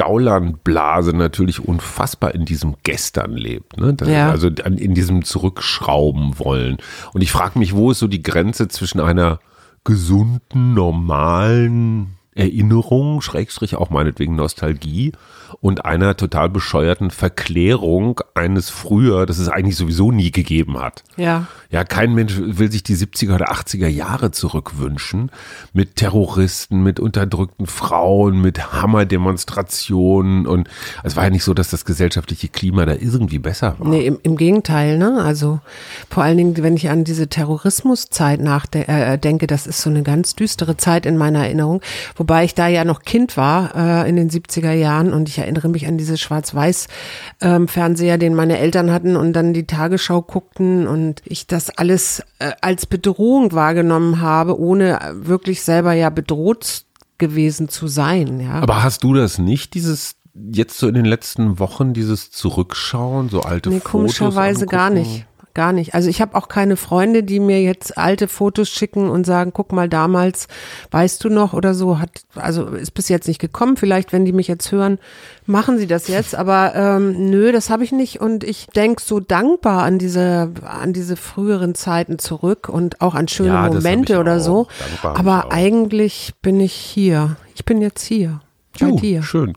Gaulandblase 0.00 1.12
natürlich 1.12 1.62
unfassbar 1.62 2.34
in 2.34 2.46
diesem 2.46 2.76
Gestern 2.84 3.32
lebt. 3.32 3.76
Ne? 3.76 3.94
Ja. 4.06 4.30
Also 4.30 4.48
in 4.48 4.94
diesem 4.94 5.26
Zurückschrauben 5.26 6.38
wollen. 6.38 6.78
Und 7.12 7.20
ich 7.20 7.30
frage 7.30 7.58
mich, 7.58 7.74
wo 7.74 7.90
ist 7.90 7.98
so 7.98 8.06
die 8.06 8.22
Grenze 8.22 8.68
zwischen 8.68 9.00
einer 9.00 9.40
gesunden, 9.84 10.72
normalen 10.72 12.16
Erinnerung, 12.34 13.20
Schrägstrich 13.20 13.76
auch 13.76 13.90
meinetwegen 13.90 14.36
Nostalgie 14.36 15.12
und 15.60 15.84
einer 15.84 16.16
total 16.16 16.48
bescheuerten 16.48 17.10
Verklärung 17.10 18.20
eines 18.34 18.70
früher, 18.70 19.26
das 19.26 19.38
es 19.38 19.48
eigentlich 19.48 19.76
sowieso 19.76 20.12
nie 20.12 20.30
gegeben 20.30 20.78
hat. 20.78 21.02
ja. 21.16 21.46
Ja, 21.70 21.84
kein 21.84 22.14
Mensch 22.14 22.34
will 22.36 22.70
sich 22.70 22.82
die 22.82 22.96
70er 22.96 23.36
oder 23.36 23.52
80er 23.52 23.86
Jahre 23.86 24.32
zurückwünschen. 24.32 25.30
Mit 25.72 25.94
Terroristen, 25.94 26.82
mit 26.82 26.98
unterdrückten 26.98 27.66
Frauen, 27.66 28.40
mit 28.40 28.72
Hammerdemonstrationen. 28.72 30.48
Und 30.48 30.68
es 31.04 31.14
war 31.14 31.24
ja 31.24 31.30
nicht 31.30 31.44
so, 31.44 31.54
dass 31.54 31.70
das 31.70 31.84
gesellschaftliche 31.84 32.48
Klima 32.48 32.86
da 32.86 32.94
irgendwie 32.94 33.38
besser 33.38 33.76
war. 33.78 33.88
Nee, 33.88 34.04
im, 34.04 34.18
im 34.24 34.36
Gegenteil, 34.36 34.98
ne? 34.98 35.22
Also 35.22 35.60
vor 36.08 36.24
allen 36.24 36.38
Dingen, 36.38 36.56
wenn 36.60 36.74
ich 36.74 36.90
an 36.90 37.04
diese 37.04 37.28
Terrorismuszeit 37.28 38.40
nachdenke, 38.40 38.90
äh, 38.90 39.16
denke, 39.16 39.46
das 39.46 39.68
ist 39.68 39.80
so 39.80 39.90
eine 39.90 40.02
ganz 40.02 40.34
düstere 40.34 40.76
Zeit 40.76 41.06
in 41.06 41.16
meiner 41.16 41.44
Erinnerung, 41.44 41.82
Wobei 42.20 42.44
ich 42.44 42.54
da 42.54 42.68
ja 42.68 42.84
noch 42.84 43.00
Kind 43.00 43.38
war 43.38 43.74
äh, 43.74 44.06
in 44.06 44.14
den 44.14 44.28
70er 44.28 44.72
Jahren 44.72 45.14
und 45.14 45.30
ich 45.30 45.38
erinnere 45.38 45.70
mich 45.70 45.86
an 45.86 45.96
diese 45.96 46.18
Schwarz-Weiß-Fernseher, 46.18 48.18
den 48.18 48.34
meine 48.34 48.58
Eltern 48.58 48.92
hatten 48.92 49.16
und 49.16 49.32
dann 49.32 49.54
die 49.54 49.66
Tagesschau 49.66 50.20
guckten 50.20 50.86
und 50.86 51.22
ich 51.24 51.46
das 51.46 51.70
alles 51.70 52.22
äh, 52.38 52.50
als 52.60 52.84
Bedrohung 52.84 53.52
wahrgenommen 53.52 54.20
habe, 54.20 54.60
ohne 54.60 54.98
wirklich 55.14 55.62
selber 55.62 55.94
ja 55.94 56.10
bedroht 56.10 56.84
gewesen 57.16 57.70
zu 57.70 57.88
sein. 57.88 58.40
Ja. 58.40 58.60
Aber 58.60 58.82
hast 58.82 59.02
du 59.02 59.14
das 59.14 59.38
nicht, 59.38 59.72
dieses 59.72 60.16
jetzt 60.34 60.76
so 60.76 60.88
in 60.88 60.94
den 60.96 61.06
letzten 61.06 61.58
Wochen, 61.58 61.94
dieses 61.94 62.30
Zurückschauen, 62.30 63.30
so 63.30 63.40
alte 63.40 63.70
nee, 63.70 63.76
Fotos? 63.76 63.90
komischerweise 63.90 64.66
gar 64.66 64.88
angucken? 64.88 65.10
nicht. 65.10 65.26
Gar 65.52 65.72
nicht. 65.72 65.94
Also 65.94 66.08
ich 66.08 66.20
habe 66.20 66.36
auch 66.36 66.46
keine 66.46 66.76
Freunde, 66.76 67.24
die 67.24 67.40
mir 67.40 67.60
jetzt 67.60 67.98
alte 67.98 68.28
Fotos 68.28 68.68
schicken 68.68 69.10
und 69.10 69.26
sagen, 69.26 69.50
guck 69.52 69.72
mal 69.72 69.88
damals, 69.88 70.46
weißt 70.92 71.24
du 71.24 71.28
noch 71.28 71.54
oder 71.54 71.74
so. 71.74 71.98
Hat 71.98 72.10
also 72.36 72.66
ist 72.68 72.92
bis 72.92 73.08
jetzt 73.08 73.26
nicht 73.26 73.40
gekommen. 73.40 73.76
Vielleicht, 73.76 74.12
wenn 74.12 74.24
die 74.24 74.32
mich 74.32 74.46
jetzt 74.46 74.70
hören, 74.70 74.98
machen 75.46 75.76
sie 75.78 75.88
das 75.88 76.06
jetzt. 76.06 76.36
Aber 76.36 76.74
ähm, 76.76 77.30
nö, 77.30 77.50
das 77.50 77.68
habe 77.68 77.82
ich 77.82 77.90
nicht. 77.90 78.20
Und 78.20 78.44
ich 78.44 78.68
denk 78.68 79.00
so 79.00 79.18
dankbar 79.18 79.82
an 79.82 79.98
diese 79.98 80.52
an 80.64 80.92
diese 80.92 81.16
früheren 81.16 81.74
Zeiten 81.74 82.20
zurück 82.20 82.68
und 82.68 83.00
auch 83.00 83.16
an 83.16 83.26
schöne 83.26 83.48
Ja, 83.48 83.68
Momente 83.68 84.20
oder 84.20 84.36
auch. 84.36 84.40
so. 84.40 84.66
Dankbar 85.02 85.18
Aber 85.18 85.52
eigentlich 85.52 86.32
bin 86.42 86.60
ich 86.60 86.72
hier. 86.74 87.36
Ich 87.56 87.64
bin 87.64 87.80
jetzt 87.82 88.04
hier. 88.04 88.40
Juh, 88.78 88.96
dir. 88.98 89.22
Schön. 89.24 89.54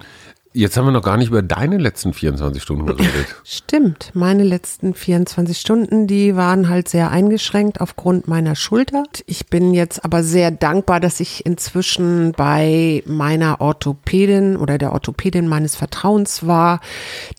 Jetzt 0.55 0.77
haben 0.77 0.85
wir 0.85 0.91
noch 0.91 1.01
gar 1.01 1.17
nicht 1.17 1.29
über 1.29 1.41
deine 1.41 1.79
letzten 1.79 2.13
24 2.13 2.61
Stunden 2.61 2.85
geredet. 2.85 3.25
Stimmt, 3.43 4.11
meine 4.13 4.43
letzten 4.43 4.93
24 4.93 5.57
Stunden, 5.59 6.05
die 6.05 6.35
waren 6.35 6.69
halt 6.69 6.87
sehr 6.87 7.09
eingeschränkt 7.09 7.81
aufgrund 7.81 8.27
meiner 8.27 8.55
Schulter. 8.55 9.03
Ich 9.25 9.47
bin 9.47 9.73
jetzt 9.73 10.05
aber 10.05 10.21
sehr 10.21 10.51
dankbar, 10.51 10.99
dass 10.99 11.19
ich 11.19 11.43
inzwischen 11.47 12.33
bei 12.33 13.01
meiner 13.07 13.61
Orthopädin 13.61 14.55
oder 14.55 14.77
der 14.77 14.93
Orthopädin 14.93 15.47
meines 15.47 15.75
Vertrauens 15.75 16.45
war, 16.45 16.81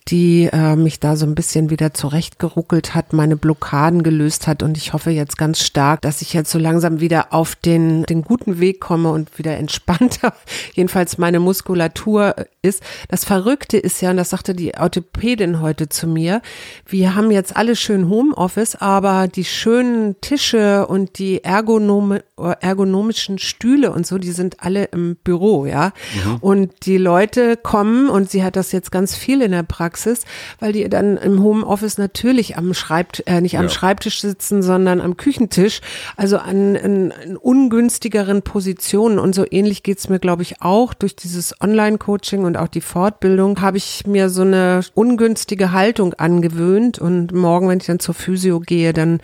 die 0.09 0.50
äh, 0.52 0.75
mich 0.75 0.99
da 0.99 1.14
so 1.14 1.25
ein 1.25 1.37
bisschen 1.37 1.71
wieder 1.71 1.94
zurechtgeruckelt 1.94 2.97
hat, 2.97 3.12
meine 3.12 3.37
Blockaden 3.37 4.02
gelöst 4.02 4.49
hat 4.49 4.64
und 4.64 4.76
ich 4.76 4.92
hoffe 4.92 5.12
jetzt 5.12 5.38
ganz 5.38 5.61
stark, 5.61 6.02
dass 6.02 6.21
ich 6.21 6.33
jetzt 6.33 6.50
so 6.50 6.59
langsam 6.59 6.99
wieder 6.99 7.33
auf 7.33 7.54
den, 7.54 8.02
den 8.06 8.23
guten 8.23 8.59
Weg 8.59 8.80
komme 8.80 9.12
und 9.12 9.38
wieder 9.38 9.56
entspannter, 9.56 10.35
jedenfalls 10.75 11.16
meine 11.16 11.38
Muskulatur 11.38 12.35
ist. 12.61 12.83
Das 13.08 13.25
Verrückte 13.25 13.76
ist 13.76 14.00
ja, 14.00 14.11
und 14.11 14.16
das 14.16 14.30
sagte 14.30 14.54
die 14.54 14.75
Orthopädin 14.75 15.61
heute 15.61 15.88
zu 15.88 16.06
mir, 16.06 16.40
wir 16.87 17.14
haben 17.14 17.30
jetzt 17.30 17.56
alle 17.56 17.76
schön 17.76 18.08
Homeoffice, 18.08 18.76
aber 18.76 19.28
die 19.28 19.44
schönen 19.44 20.20
Tische 20.20 20.87
und 20.87 21.18
die 21.18 21.44
ergonome, 21.44 22.25
ergonomischen 22.61 23.38
Stühle 23.38 23.92
und 23.92 24.06
so, 24.06 24.18
die 24.18 24.32
sind 24.32 24.61
alle 24.61 24.84
im 24.87 25.16
Büro, 25.23 25.66
ja. 25.66 25.92
Und 26.40 26.87
die 26.87 26.99
Leute 26.99 27.56
kommen, 27.56 28.08
und 28.08 28.30
sie 28.30 28.42
hat 28.42 28.56
das 28.56 28.73
jetzt 28.73 28.90
ganz 28.90 29.14
viel 29.14 29.42
in 29.42 29.52
der 29.52 29.62
Praxis, 29.62 30.23
weil 30.58 30.73
die 30.73 30.88
dann 30.88 31.16
im 31.16 31.42
Homeoffice 31.42 31.99
natürlich 31.99 32.56
am 32.56 32.75
Schreibt, 32.75 33.23
äh, 33.26 33.40
nicht 33.40 33.58
am 33.58 33.64
Ja. 33.64 33.70
Schreibtisch 33.70 34.20
sitzen, 34.20 34.62
sondern 34.62 35.00
am 35.00 35.16
Küchentisch, 35.16 35.80
also 36.16 36.38
an, 36.38 36.76
an, 36.76 37.12
an 37.12 37.37
ungünstigeren 37.37 38.42
Positionen. 38.42 39.18
Und 39.18 39.34
so 39.34 39.44
ähnlich 39.50 39.82
geht's 39.82 40.08
mir, 40.08 40.18
glaube 40.18 40.42
ich, 40.42 40.62
auch 40.62 40.94
durch 40.94 41.16
dieses 41.16 41.61
Online-Coaching 41.61 42.44
und 42.44 42.56
auch 42.56 42.68
die 42.68 42.80
Fortbildung 42.94 43.60
habe 43.60 43.76
ich 43.76 44.06
mir 44.06 44.30
so 44.30 44.42
eine 44.42 44.82
ungünstige 44.94 45.72
Haltung 45.72 46.14
angewöhnt. 46.14 47.00
Und 47.00 47.32
morgen, 47.32 47.68
wenn 47.68 47.80
ich 47.80 47.86
dann 47.86 47.98
zur 47.98 48.14
Physio 48.14 48.60
gehe, 48.60 48.92
dann 48.92 49.18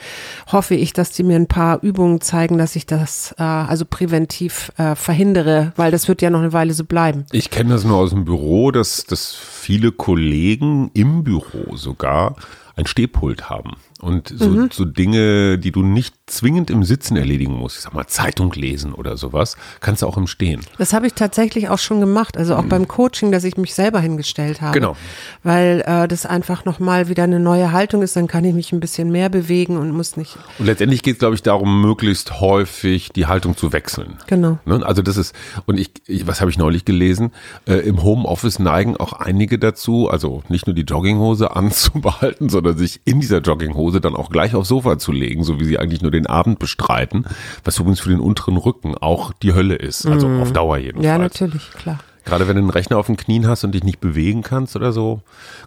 hoffe 0.51 0.75
ich, 0.75 0.93
dass 0.93 1.13
die 1.13 1.23
mir 1.23 1.37
ein 1.37 1.47
paar 1.47 1.81
Übungen 1.81 2.21
zeigen, 2.21 2.59
dass 2.59 2.75
ich 2.75 2.85
das 2.87 3.33
äh, 3.39 3.45
also 3.45 3.85
präventiv 3.85 4.73
äh, 4.77 4.97
verhindere, 4.97 5.73
weil 5.77 5.93
das 5.93 6.09
wird 6.09 6.21
ja 6.21 6.31
noch 6.31 6.41
eine 6.41 6.53
Weile 6.53 6.75
so 6.75 6.85
bleiben. 6.85 7.27
Ich 7.31 7.51
kenne 7.51 7.71
das 7.75 7.85
nur 7.85 7.97
aus 7.97 8.11
dem 8.11 8.25
Büro, 8.25 8.73
dass, 8.73 9.05
dass 9.05 9.37
viele 9.37 9.93
Kollegen 9.93 10.91
im 10.95 11.23
Büro 11.23 11.77
sogar 11.77 12.35
ein 12.75 12.87
Stehpult 12.87 13.51
haben. 13.51 13.77
Und 14.01 14.33
so, 14.35 14.49
Mhm. 14.49 14.71
so 14.73 14.85
Dinge, 14.85 15.59
die 15.59 15.71
du 15.71 15.83
nicht 15.85 16.15
zwingend 16.31 16.71
im 16.71 16.85
Sitzen 16.85 17.17
erledigen 17.17 17.55
musst, 17.55 17.77
ich 17.77 17.83
sag 17.83 17.95
mal 17.95 18.07
Zeitung 18.07 18.53
lesen 18.53 18.93
oder 18.93 19.17
sowas, 19.17 19.57
kannst 19.81 20.03
du 20.03 20.07
auch 20.07 20.17
im 20.17 20.27
Stehen. 20.27 20.61
Das 20.79 20.93
habe 20.93 21.07
ich 21.07 21.15
tatsächlich 21.15 21.69
auch 21.69 21.79
schon 21.79 22.01
gemacht, 22.01 22.37
also 22.37 22.57
auch 22.57 22.65
beim 22.65 22.89
Coaching, 22.89 23.33
dass 23.33 23.45
ich 23.45 23.57
mich 23.57 23.75
selber 23.75 24.01
hingestellt 24.01 24.61
habe. 24.61 24.79
Genau. 24.79 24.97
Weil 25.43 25.83
äh, 25.87 26.09
das 26.09 26.27
einfach 26.27 26.65
nochmal 26.65 27.09
wieder 27.09 27.25
eine 27.25 27.41
neue 27.41 27.73
Haltung 27.73 28.03
ist, 28.03 28.17
dann 28.17 28.27
kann 28.27 28.45
ich 28.45 28.55
mich 28.55 28.73
ein 28.73 28.81
bisschen 28.81 29.11
mehr 29.11 29.29
bewegen 29.29 29.77
und 29.77 29.91
muss 29.93 30.17
nicht. 30.17 30.37
Und 30.59 30.67
letztendlich 30.67 31.03
geht 31.03 31.15
es, 31.15 31.19
glaube 31.19 31.35
ich, 31.35 31.43
darum, 31.43 31.83
möglichst 31.83 32.41
häufig 32.41 33.11
die 33.11 33.27
Haltung 33.27 33.57
zu 33.57 33.73
wechseln. 33.73 34.19
Genau. 34.27 34.59
Ne? 34.65 34.85
Also 34.85 35.03
das 35.03 35.17
ist, 35.17 35.35
und 35.67 35.79
ich, 35.79 35.91
ich 36.07 36.27
was 36.27 36.41
habe 36.41 36.51
ich 36.51 36.59
neulich 36.59 36.85
gelesen, 36.85 37.33
äh, 37.67 37.75
im 37.75 38.03
Homeoffice 38.03 38.59
neigen 38.59 38.97
auch 38.97 39.13
einige 39.13 39.59
dazu, 39.59 40.09
also 40.09 40.43
nicht 40.49 40.67
nur 40.67 40.75
die 40.75 40.83
Jogginghose 40.83 41.57
anzubehalten, 41.57 42.49
sondern 42.49 42.79
sich 42.79 43.01
in 43.05 43.21
dieser 43.21 43.39
Jogginghose 43.39 44.01
dann 44.01 44.15
auch 44.15 44.31
gleich 44.31 44.55
aufs 44.55 44.69
Sofa 44.69 44.99
zu 44.99 45.13
legen, 45.13 45.43
so 45.45 45.61
wie 45.61 45.65
sie 45.65 45.79
eigentlich 45.79 46.03
nur 46.03 46.11
den 46.11 46.20
Abend 46.27 46.59
bestreiten, 46.59 47.27
was 47.65 47.79
übrigens 47.79 48.01
für 48.01 48.11
den 48.11 48.21
unteren 48.21 48.57
Rücken 48.57 48.97
auch 48.97 49.33
die 49.33 49.55
Hölle 49.55 49.77
ist, 49.77 50.07
also 50.07 50.29
auf 50.29 50.53
Dauer 50.53 50.79
jedenfalls. 50.79 51.07
Ja, 51.07 51.19
natürlich, 51.19 51.71
klar. 51.71 51.99
Gerade 52.25 52.47
wenn 52.49 52.57
du 52.57 52.63
einen 52.63 52.71
Rechner 52.71 52.99
auf 52.99 53.07
den 53.07 53.17
Knien 53.17 53.47
hast 53.49 53.65
und 53.65 53.73
dich 53.73 53.83
nicht 53.83 54.01
bewegen 54.01 54.43
kannst 54.43 54.77
oder 54.77 54.93
so. 54.93 55.21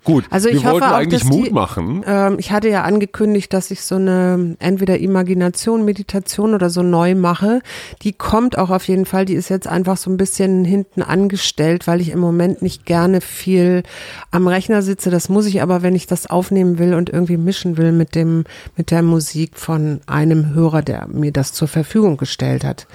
Gut, 0.03 0.25
Also 0.29 0.49
ich 0.49 0.63
wir 0.63 0.71
wollten 0.71 0.85
auch, 0.87 0.91
eigentlich 0.93 1.23
Mut 1.23 1.47
die- 1.47 1.51
machen. 1.51 2.03
Ähm, 2.05 2.35
ich 2.39 2.51
hatte 2.51 2.69
ja 2.69 2.83
angekündigt, 2.83 3.51
dass 3.53 3.71
ich 3.71 3.81
so 3.81 3.95
eine 3.95 4.55
entweder 4.59 4.99
Imagination, 4.99 5.83
Meditation 5.85 6.53
oder 6.53 6.69
so 6.69 6.83
neu 6.83 7.15
mache. 7.15 7.61
Die 8.03 8.13
kommt 8.13 8.57
auch 8.57 8.69
auf 8.69 8.87
jeden 8.87 9.05
Fall. 9.05 9.25
Die 9.25 9.33
ist 9.33 9.49
jetzt 9.49 9.67
einfach 9.67 9.97
so 9.97 10.09
ein 10.11 10.17
bisschen 10.17 10.63
hinten 10.63 11.01
angestellt, 11.01 11.87
weil 11.87 12.01
ich 12.01 12.09
im 12.09 12.19
Moment 12.19 12.61
nicht 12.61 12.85
gerne 12.85 13.19
viel 13.21 13.83
am 14.31 14.47
Rechner 14.47 14.81
sitze. 14.83 15.09
Das 15.09 15.29
muss 15.29 15.45
ich 15.47 15.61
aber, 15.61 15.81
wenn 15.81 15.95
ich 15.95 16.05
das 16.07 16.27
aufnehmen 16.27 16.77
will 16.77 16.93
und 16.93 17.09
irgendwie 17.09 17.37
mischen 17.37 17.77
will 17.77 17.91
mit 17.91 18.13
dem, 18.15 18.43
mit 18.77 18.91
der 18.91 19.01
Musik 19.01 19.57
von 19.57 20.01
einem 20.05 20.53
Hörer, 20.53 20.81
der 20.83 21.07
mir 21.07 21.31
das 21.31 21.51
zur 21.53 21.67
Verfügung 21.67 22.17
gestellt 22.17 22.63
hat. 22.63 22.85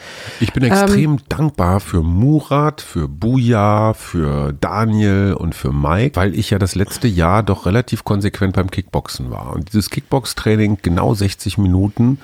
Ich 0.40 0.52
bin 0.52 0.62
Ähm, 0.64 0.72
extrem 0.72 1.18
dankbar 1.28 1.80
für 1.80 2.02
Murat, 2.02 2.80
für 2.80 3.08
Buja, 3.08 3.47
für 3.94 4.52
Daniel 4.52 5.34
und 5.34 5.54
für 5.54 5.72
Mike, 5.72 6.16
weil 6.16 6.38
ich 6.38 6.50
ja 6.50 6.58
das 6.58 6.74
letzte 6.74 7.08
Jahr 7.08 7.42
doch 7.42 7.66
relativ 7.66 8.04
konsequent 8.04 8.54
beim 8.54 8.70
Kickboxen 8.70 9.30
war. 9.30 9.54
Und 9.54 9.72
dieses 9.72 9.90
Kickbox-Training, 9.90 10.78
genau 10.82 11.14
60 11.14 11.58
Minuten, 11.58 12.18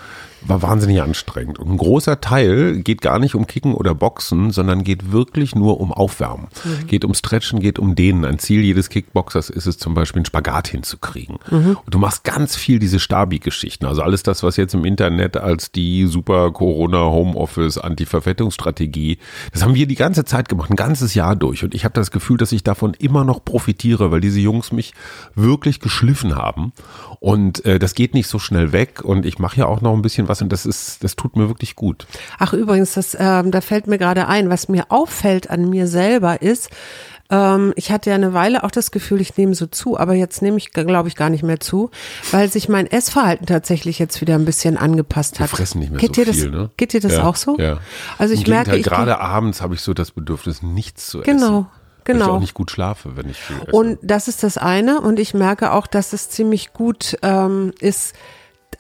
war 0.47 0.63
wahnsinnig 0.63 1.01
anstrengend. 1.03 1.59
Und 1.59 1.71
ein 1.71 1.77
großer 1.77 2.21
Teil 2.21 2.81
geht 2.83 3.01
gar 3.01 3.19
nicht 3.19 3.35
um 3.35 3.47
Kicken 3.47 3.75
oder 3.75 3.95
Boxen, 3.95 4.51
sondern 4.51 4.85
geht 4.85 5.13
wirklich 5.13 5.55
nur 5.55 5.81
um 5.81 5.93
Aufwärmen. 5.93 6.49
Geht 6.87 7.05
um 7.05 7.15
Stretchen, 7.15 7.61
geht 7.61 7.79
um 7.79 7.95
Dehnen. 7.95 8.25
Ein 8.25 8.39
Ziel 8.39 8.63
jedes 8.63 8.89
Kickboxers 8.89 9.51
ist 9.51 9.67
es 9.67 9.79
zum 9.79 9.95
Beispiel, 9.95 10.21
einen 10.21 10.27
Spagat 10.27 10.69
hinzukriegen. 10.69 11.37
Und 11.85 11.95
du 11.95 11.99
machst 11.99 12.25
ganz 12.25 12.57
viel 12.57 12.79
diese 12.79 13.01
Stabi-Geschichten. 13.01 13.87
Also 13.87 14.03
alles 14.03 14.23
das, 14.23 14.43
was 14.43 14.57
jetzt 14.57 14.75
im 14.75 14.85
Internet 14.85 15.37
als 15.37 15.73
die 15.73 16.07
super 16.07 16.51
Corona-Homeoffice 16.53 17.79
Anti-Verfettungsstrategie, 17.79 19.19
das 19.53 19.63
haben 19.63 19.75
wir 19.75 19.87
die 19.87 19.95
ganze 19.95 20.25
Zeit 20.25 20.49
gemacht, 20.49 20.71
ein 20.71 20.77
ganzes 20.77 21.15
Jahr 21.15 21.37
durch. 21.37 21.65
Und 21.65 21.75
ich 21.75 21.85
habe 21.85 21.95
das 21.95 22.11
Gefühl, 22.11 22.37
dass 22.37 22.53
ich 22.53 22.63
davon 22.63 22.95
immer 22.95 23.25
noch 23.25 23.45
profitiere, 23.45 24.11
weil 24.11 24.21
diese 24.21 24.41
Jungs 24.41 24.73
mich 24.73 24.93
wirklich 25.35 25.81
geschliffen 25.81 26.37
haben. 26.37 26.73
Und 27.21 27.65
äh, 27.65 27.79
das 27.79 27.95
geht 27.95 28.15
nicht 28.15 28.29
so 28.29 28.39
schnell 28.39 28.73
weg. 28.73 29.03
Und 29.03 29.27
ich 29.27 29.39
mache 29.39 29.59
ja 29.59 29.67
auch 29.67 29.81
noch 29.81 29.95
ein 29.95 30.03
bisschen 30.03 30.29
was 30.29 30.34
und 30.43 30.53
das 30.53 30.67
ist, 30.67 31.03
das 31.05 31.17
tut 31.17 31.37
mir 31.37 31.49
wirklich 31.49 31.77
gut. 31.77 32.07
Ach 32.39 32.53
übrigens, 32.53 32.95
das, 32.95 33.17
ähm, 33.19 33.51
da 33.51 33.61
fällt 33.61 33.87
mir 33.87 33.99
gerade 33.99 34.29
ein, 34.29 34.51
was 34.51 34.69
mir 34.69 34.87
auffällt 34.91 35.51
an 35.51 35.69
mir 35.69 35.87
selber 35.87 36.43
ist, 36.43 36.71
ähm, 37.31 37.73
ich 37.77 37.91
hatte 37.91 38.11
ja 38.11 38.17
eine 38.17 38.35
Weile 38.35 38.65
auch 38.65 38.71
das 38.71 38.91
Gefühl, 38.91 39.21
ich 39.21 39.37
nehme 39.37 39.55
so 39.55 39.67
zu, 39.67 39.99
aber 39.99 40.15
jetzt 40.15 40.43
nehme 40.43 40.59
ich, 40.59 40.71
glaube 40.71 41.09
ich, 41.09 41.17
gar 41.17 41.31
nicht 41.31 41.43
mehr 41.43 41.59
zu, 41.59 41.91
weil 42.31 42.51
sich 42.51 42.69
mein 42.69 42.87
Essverhalten 42.87 43.47
tatsächlich 43.47 43.99
jetzt 43.99 44.21
wieder 44.21 44.35
ein 44.35 44.45
bisschen 44.45 44.77
angepasst 44.77 45.41
hat. 45.41 45.51
Wir 45.51 45.57
fressen 45.57 45.79
nicht 45.81 45.91
mehr 45.91 46.01
geht 46.01 46.15
so 46.15 46.25
dir 46.25 46.33
viel, 46.33 46.51
das, 46.51 46.61
ne? 46.61 46.71
Geht 46.77 46.93
dir 46.93 47.01
das 47.01 47.13
ja, 47.13 47.25
auch 47.25 47.37
so? 47.37 47.57
Ja. 47.59 47.79
Also 48.19 48.35
Im 48.35 48.41
ich 48.41 48.47
merke, 48.47 48.73
Gegenteil, 48.73 48.81
ich 48.81 48.87
gerade 48.87 49.21
abends 49.21 49.63
habe 49.63 49.75
ich 49.75 49.81
so 49.81 49.95
das 49.95 50.11
Bedürfnis, 50.11 50.63
nichts 50.63 51.07
zu 51.09 51.21
Genau, 51.21 51.37
essen. 51.37 51.55
Weil 52.07 52.17
ich 52.17 52.23
genau. 52.23 52.37
auch 52.37 52.41
nicht 52.41 52.55
gut 52.55 52.71
schlafe, 52.71 53.17
wenn 53.17 53.31
ich 53.31 53.39
viel 53.39 53.57
esse. 53.57 53.71
Und 53.71 53.99
das 54.03 54.29
ist 54.29 54.43
das 54.43 54.59
eine. 54.59 55.01
Und 55.01 55.19
ich 55.19 55.33
merke 55.33 55.73
auch, 55.73 55.87
dass 55.87 56.13
es 56.13 56.29
ziemlich 56.29 56.75
gut 56.75 57.17
ähm, 57.23 57.73
ist, 57.81 58.15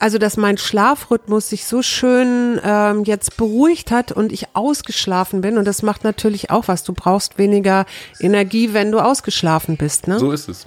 also 0.04 0.18
dass 0.18 0.37
mein 0.37 0.58
Schlafrhythmus 0.58 1.49
sich 1.49 1.64
so 1.64 1.80
schön 1.80 2.61
ähm, 2.62 3.04
jetzt 3.04 3.38
beruhigt 3.38 3.90
hat 3.90 4.12
und 4.12 4.32
ich 4.32 4.49
ausgeschlafen 4.52 5.40
bin. 5.40 5.56
Und 5.56 5.64
das 5.64 5.82
macht 5.82 6.04
natürlich 6.04 6.50
auch 6.50 6.68
was. 6.68 6.84
Du 6.84 6.92
brauchst 6.92 7.38
weniger 7.38 7.87
Energie, 8.20 8.75
wenn 8.75 8.92
du 8.92 8.99
ausgeschlafen 8.99 9.78
bist. 9.78 10.06
Ne? 10.06 10.18
So 10.18 10.30
ist 10.30 10.50
es. 10.50 10.66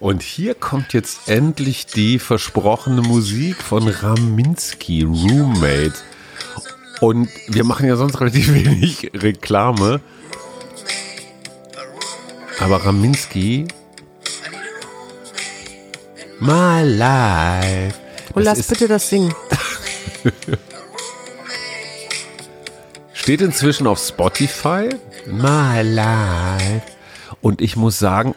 Und 0.00 0.22
hier 0.22 0.54
kommt 0.54 0.94
jetzt 0.94 1.28
endlich 1.28 1.84
die 1.84 2.18
versprochene 2.18 3.02
Musik 3.02 3.56
von 3.56 3.88
Raminski, 3.88 5.02
Roommate. 5.02 5.92
Und 7.02 7.28
wir 7.48 7.64
machen 7.64 7.86
ja 7.86 7.96
sonst 7.96 8.18
relativ 8.22 8.54
wenig 8.54 9.10
Reklame. 9.12 10.00
Aber 12.58 12.86
Raminski, 12.86 13.68
My 16.40 16.82
Life. 16.84 18.05
Und 18.34 18.44
Das 18.46 18.58
lass 18.58 18.66
bitte 18.68 18.88
das 18.88 19.08
singen. 19.08 19.34
Steht 23.12 23.40
inzwischen 23.40 23.86
auf 23.86 23.98
Spotify. 23.98 24.88
My 25.26 25.82
Life. 25.82 26.82
Und 27.40 27.60
ich 27.60 27.76
muss 27.76 27.98
sagen, 27.98 28.36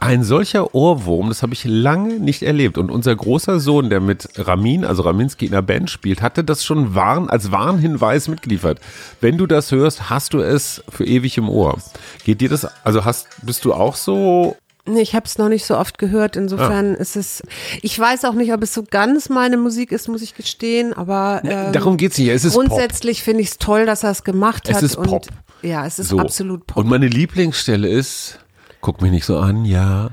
ein 0.00 0.22
solcher 0.22 0.74
Ohrwurm, 0.74 1.28
das 1.28 1.42
habe 1.42 1.54
ich 1.54 1.64
lange 1.64 2.20
nicht 2.20 2.42
erlebt. 2.42 2.76
Und 2.76 2.90
unser 2.90 3.16
großer 3.16 3.58
Sohn, 3.58 3.88
der 3.88 4.00
mit 4.00 4.28
Ramin, 4.36 4.84
also 4.84 5.02
Raminski 5.02 5.46
in 5.46 5.52
der 5.52 5.62
Band 5.62 5.88
spielt, 5.88 6.20
hatte 6.20 6.44
das 6.44 6.62
schon 6.62 6.94
warn, 6.94 7.30
als 7.30 7.50
Warnhinweis 7.50 8.28
mitgeliefert. 8.28 8.80
Wenn 9.22 9.38
du 9.38 9.46
das 9.46 9.72
hörst, 9.72 10.10
hast 10.10 10.34
du 10.34 10.40
es 10.40 10.84
für 10.90 11.06
ewig 11.06 11.38
im 11.38 11.48
Ohr. 11.48 11.78
Geht 12.24 12.42
dir 12.42 12.50
das, 12.50 12.66
also 12.84 13.06
hast, 13.06 13.28
bist 13.42 13.64
du 13.64 13.72
auch 13.72 13.96
so 13.96 14.57
ich 14.96 15.14
habe 15.14 15.26
es 15.26 15.38
noch 15.38 15.48
nicht 15.48 15.64
so 15.64 15.76
oft 15.76 15.98
gehört. 15.98 16.36
Insofern 16.36 16.94
ah. 16.94 16.98
ist 16.98 17.16
es. 17.16 17.42
Ich 17.82 17.98
weiß 17.98 18.24
auch 18.24 18.34
nicht, 18.34 18.52
ob 18.52 18.62
es 18.62 18.74
so 18.74 18.84
ganz 18.88 19.28
meine 19.28 19.56
Musik 19.56 19.92
ist, 19.92 20.08
muss 20.08 20.22
ich 20.22 20.34
gestehen. 20.34 20.92
Aber 20.92 21.42
ähm, 21.44 21.72
darum 21.72 21.96
geht's 21.96 22.18
nicht. 22.18 22.28
Es 22.28 22.44
ist 22.44 22.54
grundsätzlich 22.54 23.22
finde 23.22 23.42
ich 23.42 23.48
es 23.48 23.58
toll, 23.58 23.86
dass 23.86 24.04
er 24.04 24.10
es 24.10 24.24
gemacht 24.24 24.68
hat. 24.68 24.76
Es 24.76 24.82
ist 24.82 24.96
Pop. 24.96 25.26
Und, 25.26 25.28
ja, 25.62 25.86
es 25.86 25.98
ist 25.98 26.08
so. 26.08 26.18
absolut 26.18 26.66
Pop. 26.66 26.76
Und 26.78 26.88
meine 26.88 27.08
Lieblingsstelle 27.08 27.88
ist 27.88 28.38
guck 28.80 29.02
mich 29.02 29.10
nicht 29.10 29.24
so 29.24 29.38
an, 29.38 29.64
ja. 29.64 30.10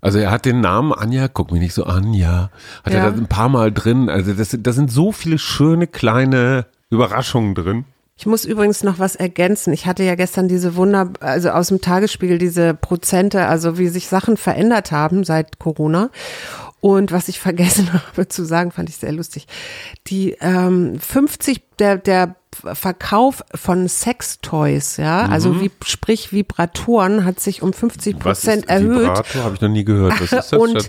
Also 0.00 0.18
er 0.18 0.30
hat 0.30 0.44
den 0.44 0.60
Namen 0.60 0.92
Anja, 0.92 1.28
guck 1.28 1.50
mich 1.52 1.60
nicht 1.60 1.74
so 1.74 1.84
an, 1.84 2.14
ja. 2.14 2.50
Hat 2.84 2.92
ja. 2.92 3.00
er 3.00 3.10
da 3.10 3.16
ein 3.16 3.26
paar 3.26 3.48
Mal 3.48 3.72
drin. 3.72 4.08
Also 4.08 4.32
das, 4.32 4.56
da 4.58 4.72
sind 4.72 4.92
so 4.92 5.12
viele 5.12 5.38
schöne 5.38 5.86
kleine 5.86 6.66
Überraschungen 6.90 7.54
drin. 7.54 7.84
Ich 8.18 8.24
muss 8.24 8.46
übrigens 8.46 8.82
noch 8.82 8.98
was 8.98 9.14
ergänzen. 9.14 9.74
Ich 9.74 9.84
hatte 9.84 10.02
ja 10.02 10.14
gestern 10.14 10.48
diese 10.48 10.74
Wunder, 10.74 11.12
also 11.20 11.50
aus 11.50 11.68
dem 11.68 11.82
Tagesspiegel 11.82 12.38
diese 12.38 12.72
Prozente, 12.72 13.46
also 13.46 13.76
wie 13.76 13.88
sich 13.88 14.08
Sachen 14.08 14.38
verändert 14.38 14.90
haben 14.90 15.22
seit 15.22 15.58
Corona. 15.58 16.10
Und 16.80 17.12
was 17.12 17.28
ich 17.28 17.38
vergessen 17.40 17.92
habe 17.92 18.26
zu 18.28 18.44
sagen, 18.44 18.70
fand 18.70 18.88
ich 18.88 18.96
sehr 18.96 19.12
lustig. 19.12 19.46
Die 20.06 20.36
ähm, 20.40 20.98
50, 20.98 21.62
der, 21.78 21.98
der 21.98 22.36
Verkauf 22.52 23.44
von 23.54 23.86
Sextoys, 23.86 24.96
ja, 24.96 25.26
mhm. 25.26 25.32
also 25.32 25.60
wie, 25.60 25.70
sprich 25.84 26.32
Vibratoren, 26.32 27.26
hat 27.26 27.38
sich 27.38 27.60
um 27.60 27.74
50 27.74 28.18
Prozent 28.18 28.68
erhöht. 28.70 29.02
Vibrator 29.02 29.44
habe 29.44 29.54
ich 29.56 29.60
noch 29.60 29.68
nie 29.68 29.84
gehört. 29.84 30.14
Was 30.14 30.20
ist 30.32 30.32
das? 30.32 30.52
Und 30.54 30.88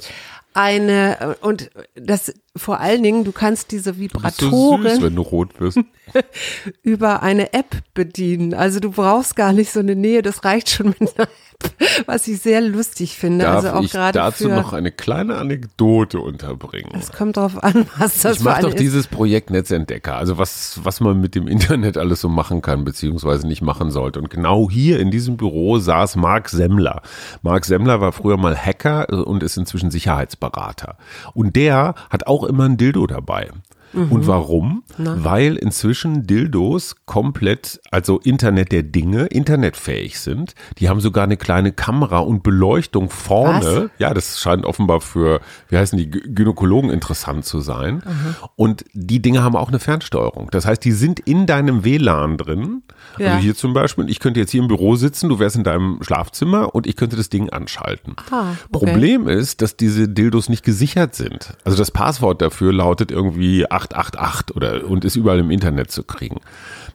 eine 0.57 1.37
und 1.41 1.69
das 1.95 2.33
vor 2.55 2.79
allen 2.79 3.03
Dingen, 3.03 3.23
du 3.23 3.31
kannst 3.31 3.71
diese 3.71 3.99
Vibratoren 3.99 4.83
so 4.83 4.89
süß, 4.89 5.01
wenn 5.03 5.15
du 5.15 5.21
rot 5.21 5.59
wirst. 5.59 5.79
über 6.81 7.21
eine 7.21 7.53
App 7.53 7.77
bedienen. 7.93 8.53
Also 8.53 8.79
du 8.79 8.91
brauchst 8.91 9.35
gar 9.35 9.53
nicht 9.53 9.71
so 9.71 9.79
eine 9.79 9.95
Nähe, 9.95 10.21
das 10.21 10.43
reicht 10.43 10.69
schon 10.69 10.95
mit 10.99 11.17
einer 11.17 11.27
was 12.05 12.27
ich 12.27 12.41
sehr 12.41 12.61
lustig 12.61 13.15
finde. 13.15 13.45
Darf 13.45 13.65
also 13.65 13.69
auch 13.71 13.83
ich 13.83 13.91
dazu 13.91 14.45
für, 14.45 14.55
noch 14.55 14.73
eine 14.73 14.91
kleine 14.91 15.37
Anekdote 15.37 16.19
unterbringen? 16.19 16.91
Es 16.93 17.11
kommt 17.11 17.37
drauf 17.37 17.61
an, 17.63 17.87
was 17.97 18.19
das 18.19 18.37
Ich 18.37 18.43
mache 18.43 18.61
doch 18.61 18.69
ist. 18.69 18.79
dieses 18.79 19.07
Projekt 19.07 19.49
Netzentdecker, 19.49 20.15
also 20.15 20.37
was, 20.37 20.79
was 20.83 20.99
man 20.99 21.19
mit 21.19 21.35
dem 21.35 21.47
Internet 21.47 21.97
alles 21.97 22.21
so 22.21 22.29
machen 22.29 22.61
kann, 22.61 22.83
beziehungsweise 22.83 23.47
nicht 23.47 23.61
machen 23.61 23.91
sollte. 23.91 24.19
Und 24.19 24.29
genau 24.29 24.69
hier 24.69 24.99
in 24.99 25.11
diesem 25.11 25.37
Büro 25.37 25.79
saß 25.79 26.15
Marc 26.15 26.49
Semmler. 26.49 27.01
Marc 27.41 27.65
Semmler 27.65 28.01
war 28.01 28.11
früher 28.11 28.37
mal 28.37 28.55
Hacker 28.55 29.09
und 29.25 29.43
ist 29.43 29.57
inzwischen 29.57 29.91
Sicherheitsberater. 29.91 30.97
Und 31.33 31.55
der 31.55 31.95
hat 32.09 32.27
auch 32.27 32.43
immer 32.43 32.65
ein 32.65 32.77
Dildo 32.77 33.07
dabei. 33.07 33.49
Mhm. 33.93 34.11
Und 34.11 34.27
warum? 34.27 34.83
Na. 34.97 35.23
Weil 35.23 35.55
inzwischen 35.55 36.27
Dildos 36.27 36.95
komplett, 37.05 37.79
also 37.91 38.19
Internet 38.19 38.71
der 38.71 38.83
Dinge, 38.83 39.25
internetfähig 39.25 40.19
sind. 40.19 40.55
Die 40.77 40.89
haben 40.89 40.99
sogar 40.99 41.23
eine 41.23 41.37
kleine 41.37 41.71
Kamera 41.71 42.19
und 42.19 42.43
Beleuchtung 42.43 43.09
vorne. 43.09 43.83
Was? 43.83 43.89
Ja, 43.99 44.13
das 44.13 44.39
scheint 44.39 44.65
offenbar 44.65 45.01
für, 45.01 45.41
wie 45.69 45.77
heißen 45.77 45.97
die, 45.97 46.09
Gynäkologen 46.09 46.89
interessant 46.89 47.45
zu 47.45 47.59
sein. 47.61 47.95
Mhm. 47.95 48.35
Und 48.55 48.85
die 48.93 49.21
Dinge 49.21 49.43
haben 49.43 49.55
auch 49.55 49.69
eine 49.69 49.79
Fernsteuerung. 49.79 50.49
Das 50.51 50.65
heißt, 50.65 50.83
die 50.83 50.91
sind 50.91 51.19
in 51.19 51.45
deinem 51.45 51.83
WLAN 51.83 52.37
drin. 52.37 52.83
Also 53.17 53.23
ja. 53.23 53.35
Also 53.35 53.43
hier 53.43 53.55
zum 53.55 53.73
Beispiel, 53.73 54.09
ich 54.09 54.19
könnte 54.19 54.39
jetzt 54.39 54.51
hier 54.51 54.61
im 54.61 54.67
Büro 54.67 54.95
sitzen, 54.95 55.29
du 55.29 55.39
wärst 55.39 55.55
in 55.55 55.63
deinem 55.63 55.99
Schlafzimmer 56.01 56.73
und 56.73 56.87
ich 56.87 56.95
könnte 56.95 57.15
das 57.15 57.29
Ding 57.29 57.49
anschalten. 57.49 58.15
Ah, 58.31 58.51
okay. 58.71 58.85
Problem 58.85 59.27
ist, 59.27 59.61
dass 59.61 59.77
diese 59.77 60.07
Dildos 60.07 60.49
nicht 60.49 60.63
gesichert 60.63 61.15
sind. 61.15 61.53
Also 61.63 61.77
das 61.77 61.91
Passwort 61.91 62.41
dafür 62.41 62.73
lautet 62.73 63.11
irgendwie 63.11 63.69
888 63.69 64.55
oder 64.55 64.87
und 64.87 65.05
ist 65.05 65.15
überall 65.15 65.39
im 65.39 65.51
Internet 65.51 65.91
zu 65.91 66.03
kriegen. 66.03 66.41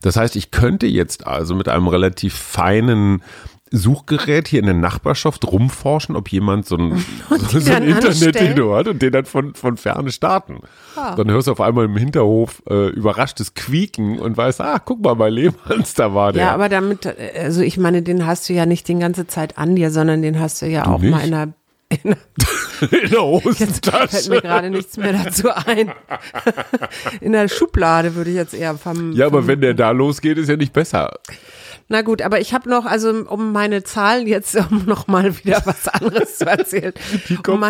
Das 0.02 0.16
heißt, 0.16 0.36
ich 0.36 0.50
könnte 0.50 0.86
jetzt 0.86 1.26
also 1.26 1.54
mit 1.54 1.68
einem 1.68 1.88
relativ 1.88 2.34
feinen 2.34 3.22
Suchgerät 3.72 4.48
hier 4.48 4.60
in 4.60 4.66
der 4.66 4.74
Nachbarschaft 4.74 5.46
rumforschen, 5.50 6.14
ob 6.14 6.28
jemand 6.28 6.66
so 6.66 6.76
ein, 6.76 7.04
so, 7.50 7.58
so 7.60 7.72
ein 7.72 7.82
Internet-Dildo 7.84 8.76
hat 8.76 8.86
und 8.86 9.02
den 9.02 9.12
dann 9.12 9.24
von, 9.24 9.54
von 9.54 9.76
ferne 9.76 10.12
starten. 10.12 10.60
Ah. 10.94 11.16
Dann 11.16 11.30
hörst 11.30 11.48
du 11.48 11.52
auf 11.52 11.60
einmal 11.60 11.86
im 11.86 11.96
Hinterhof 11.96 12.62
äh, 12.68 12.88
überraschtes 12.90 13.54
Quieken 13.54 14.18
und 14.18 14.36
weißt, 14.36 14.60
ah, 14.60 14.78
guck 14.78 15.02
mal, 15.02 15.14
bei 15.14 15.30
Lehmanns, 15.30 15.94
da 15.94 16.14
war 16.14 16.32
der. 16.32 16.42
Ja, 16.44 16.52
aber 16.52 16.68
damit, 16.68 17.08
also 17.36 17.62
ich 17.62 17.78
meine, 17.78 18.02
den 18.02 18.26
hast 18.26 18.48
du 18.48 18.52
ja 18.52 18.66
nicht 18.66 18.86
die 18.88 18.98
ganze 18.98 19.26
Zeit 19.26 19.58
an 19.58 19.74
dir, 19.74 19.90
sondern 19.90 20.22
den 20.22 20.38
hast 20.38 20.62
du 20.62 20.66
ja 20.66 20.84
du 20.84 20.90
auch 20.90 21.00
nicht? 21.00 21.10
mal 21.10 21.24
in 21.24 21.30
der 21.30 21.48
in, 22.02 22.16
in 23.02 23.10
der 23.10 23.22
Hosentasche. 23.22 24.16
Jetzt 24.16 24.26
fällt 24.26 24.28
mir 24.30 24.40
gerade 24.40 24.70
nichts 24.70 24.96
mehr 24.96 25.12
dazu 25.12 25.50
ein. 25.50 25.92
In 27.20 27.32
der 27.32 27.48
Schublade 27.48 28.14
würde 28.14 28.30
ich 28.30 28.36
jetzt 28.36 28.54
eher 28.54 28.76
vom. 28.76 29.12
Ja, 29.12 29.26
aber 29.26 29.46
wenn 29.46 29.60
der 29.60 29.74
da 29.74 29.90
losgeht, 29.90 30.38
ist 30.38 30.48
ja 30.48 30.56
nicht 30.56 30.72
besser. 30.72 31.18
Na 31.88 32.02
gut, 32.02 32.22
aber 32.22 32.40
ich 32.40 32.54
habe 32.54 32.68
noch, 32.68 32.86
also 32.86 33.10
um 33.28 33.52
meine 33.52 33.82
Zahlen 33.84 34.26
jetzt, 34.26 34.56
um 34.70 34.84
noch 34.86 35.06
mal 35.08 35.36
wieder 35.38 35.62
was 35.64 35.88
anderes 35.88 36.38
zu 36.38 36.46
erzählen. 36.46 36.92
Die 37.28 37.38
um 37.48 37.62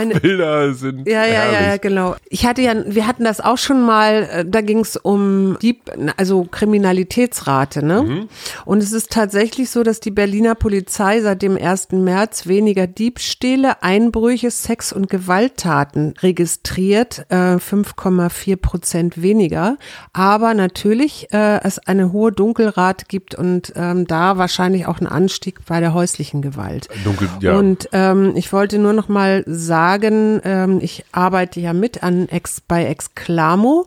sind 0.75 1.09
Ja, 1.09 1.25
ja, 1.25 1.42
herrlich. 1.42 1.61
ja, 1.61 1.77
genau. 1.79 2.16
Ich 2.29 2.46
hatte 2.46 2.62
ja, 2.62 2.75
wir 2.87 3.07
hatten 3.07 3.25
das 3.25 3.40
auch 3.40 3.59
schon 3.59 3.85
mal, 3.85 4.29
äh, 4.33 4.44
da 4.46 4.61
ging 4.61 4.81
es 4.81 4.96
um 4.96 5.59
Dieb, 5.61 5.90
also 6.16 6.44
Kriminalitätsrate, 6.44 7.85
ne? 7.85 8.03
Mhm. 8.03 8.29
Und 8.64 8.83
es 8.83 8.92
ist 8.92 9.11
tatsächlich 9.11 9.70
so, 9.70 9.83
dass 9.83 10.01
die 10.01 10.11
Berliner 10.11 10.55
Polizei 10.55 11.20
seit 11.20 11.42
dem 11.42 11.57
1. 11.57 11.92
März 11.92 12.46
weniger 12.46 12.87
Diebstähle, 12.87 13.83
Einbrüche, 13.83 14.51
Sex- 14.51 14.92
und 14.92 15.09
Gewalttaten 15.09 16.14
registriert, 16.22 17.27
äh, 17.29 17.59
5,4 17.59 18.57
Prozent 18.57 19.22
weniger. 19.22 19.77
Aber 20.12 20.55
natürlich 20.55 21.29
äh, 21.33 21.61
es 21.62 21.79
eine 21.79 22.12
hohe 22.12 22.33
Dunkelrate 22.33 23.07
gibt 23.09 23.35
und 23.35 23.72
ähm, 23.77 24.07
da 24.12 24.37
wahrscheinlich 24.37 24.87
auch 24.87 25.01
ein 25.01 25.07
Anstieg 25.07 25.64
bei 25.66 25.81
der 25.81 25.94
häuslichen 25.94 26.42
Gewalt. 26.42 26.88
Dunkel, 27.03 27.29
ja. 27.40 27.57
Und 27.57 27.88
ähm, 27.92 28.33
ich 28.37 28.53
wollte 28.53 28.79
nur 28.79 28.92
noch 28.92 29.09
mal 29.09 29.42
sagen, 29.46 30.40
ähm, 30.44 30.79
ich 30.83 31.05
arbeite 31.12 31.61
ja 31.61 31.72
mit 31.72 32.03
an 32.03 32.29
Ex, 32.29 32.61
bei 32.61 32.85
Exclamo. 32.85 33.87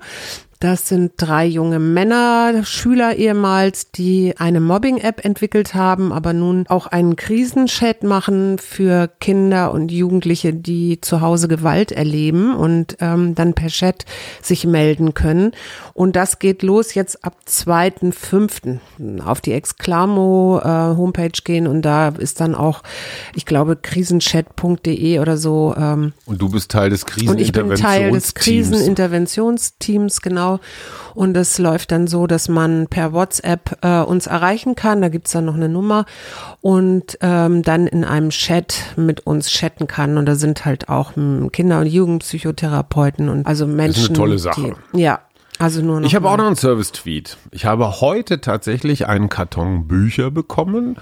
Das 0.60 0.88
sind 0.88 1.14
drei 1.18 1.46
junge 1.46 1.80
Männer, 1.80 2.64
Schüler 2.64 3.16
ehemals, 3.18 3.92
die 3.92 4.36
eine 4.38 4.62
Mobbing-App 4.62 5.26
entwickelt 5.26 5.76
haben, 5.76 6.14
aber 6.14 6.32
nun 6.32 6.66
auch 6.70 6.88
einen 6.88 7.18
Krisenchat 7.18 8.04
machen 8.04 8.58
für 8.58 9.10
Kinder 9.20 9.72
und 9.74 9.92
Jugendliche, 9.92 10.54
die 10.54 11.02
zu 11.02 11.20
Hause 11.20 11.50
Gewalt 11.50 11.92
erleben 11.92 12.56
und 12.56 12.98
ähm, 13.02 13.36
dann 13.36 13.54
per 13.54 13.68
Chat 13.68 14.06
sich 14.42 14.66
melden 14.66 15.14
können. 15.14 15.52
Und 15.94 16.16
das 16.16 16.40
geht 16.40 16.64
los 16.64 16.94
jetzt 16.94 17.26
ab 17.26 17.38
2.5. 17.48 18.80
auf 19.24 19.42
die 19.42 19.52
Exclamo 19.52 20.62
äh, 20.64 21.30
gehen 21.44 21.68
und 21.68 21.82
da 21.82 22.10
ist 22.10 22.40
dann 22.40 22.56
auch, 22.56 22.82
ich 23.34 23.46
glaube, 23.46 23.76
krisenchat.de 23.76 25.20
oder 25.20 25.38
so. 25.38 25.76
Ähm, 25.78 26.14
und 26.26 26.42
du 26.42 26.50
bist 26.50 26.72
Teil 26.72 26.90
des 26.90 27.06
Kriseninterventionsteams. 27.06 27.70
Und 27.70 27.76
ich 27.76 27.84
bin 27.84 28.02
Teil 28.02 28.12
des 28.12 28.34
Kriseninterventionsteams, 28.34 30.22
genau. 30.22 30.45
Und 31.14 31.38
es 31.38 31.58
läuft 31.58 31.92
dann 31.92 32.08
so, 32.08 32.28
dass 32.28 32.50
man 32.50 32.88
per 32.88 33.14
WhatsApp 33.14 33.78
äh, 33.82 34.02
uns 34.02 34.28
erreichen 34.28 34.76
kann. 34.76 35.02
Da 35.02 35.10
gibt's 35.10 35.32
dann 35.32 35.46
noch 35.46 35.56
eine 35.56 35.70
Nummer 35.70 36.06
und 36.62 37.18
ähm, 37.22 37.62
dann 37.62 37.88
in 37.88 38.04
einem 38.04 38.30
Chat 38.30 38.76
mit 38.98 39.26
uns 39.26 39.50
chatten 39.50 39.88
kann. 39.88 40.18
Und 40.18 40.26
da 40.26 40.36
sind 40.36 40.66
halt 40.66 40.90
auch 40.90 41.16
hm, 41.16 41.52
Kinder- 41.52 41.80
und 41.80 41.88
Jugendpsychotherapeuten 41.88 43.30
und 43.30 43.48
also 43.48 43.66
Menschen. 43.66 43.94
Das 43.94 44.04
ist 44.04 44.10
eine 44.10 44.18
tolle 44.18 44.40
Sache. 44.40 44.76
Die, 44.94 45.02
ja, 45.02 45.20
also 45.58 45.82
nur 45.82 46.02
noch 46.02 46.08
ich 46.08 46.16
habe 46.16 46.30
auch 46.30 46.38
noch 46.38 46.48
einen 46.48 46.58
Service-Tweet. 46.58 47.38
Ich 47.52 47.66
habe 47.66 48.02
heute 48.02 48.42
tatsächlich 48.42 49.08
einen 49.08 49.30
Karton 49.30 49.88
Bücher 49.88 50.30
bekommen. 50.30 50.98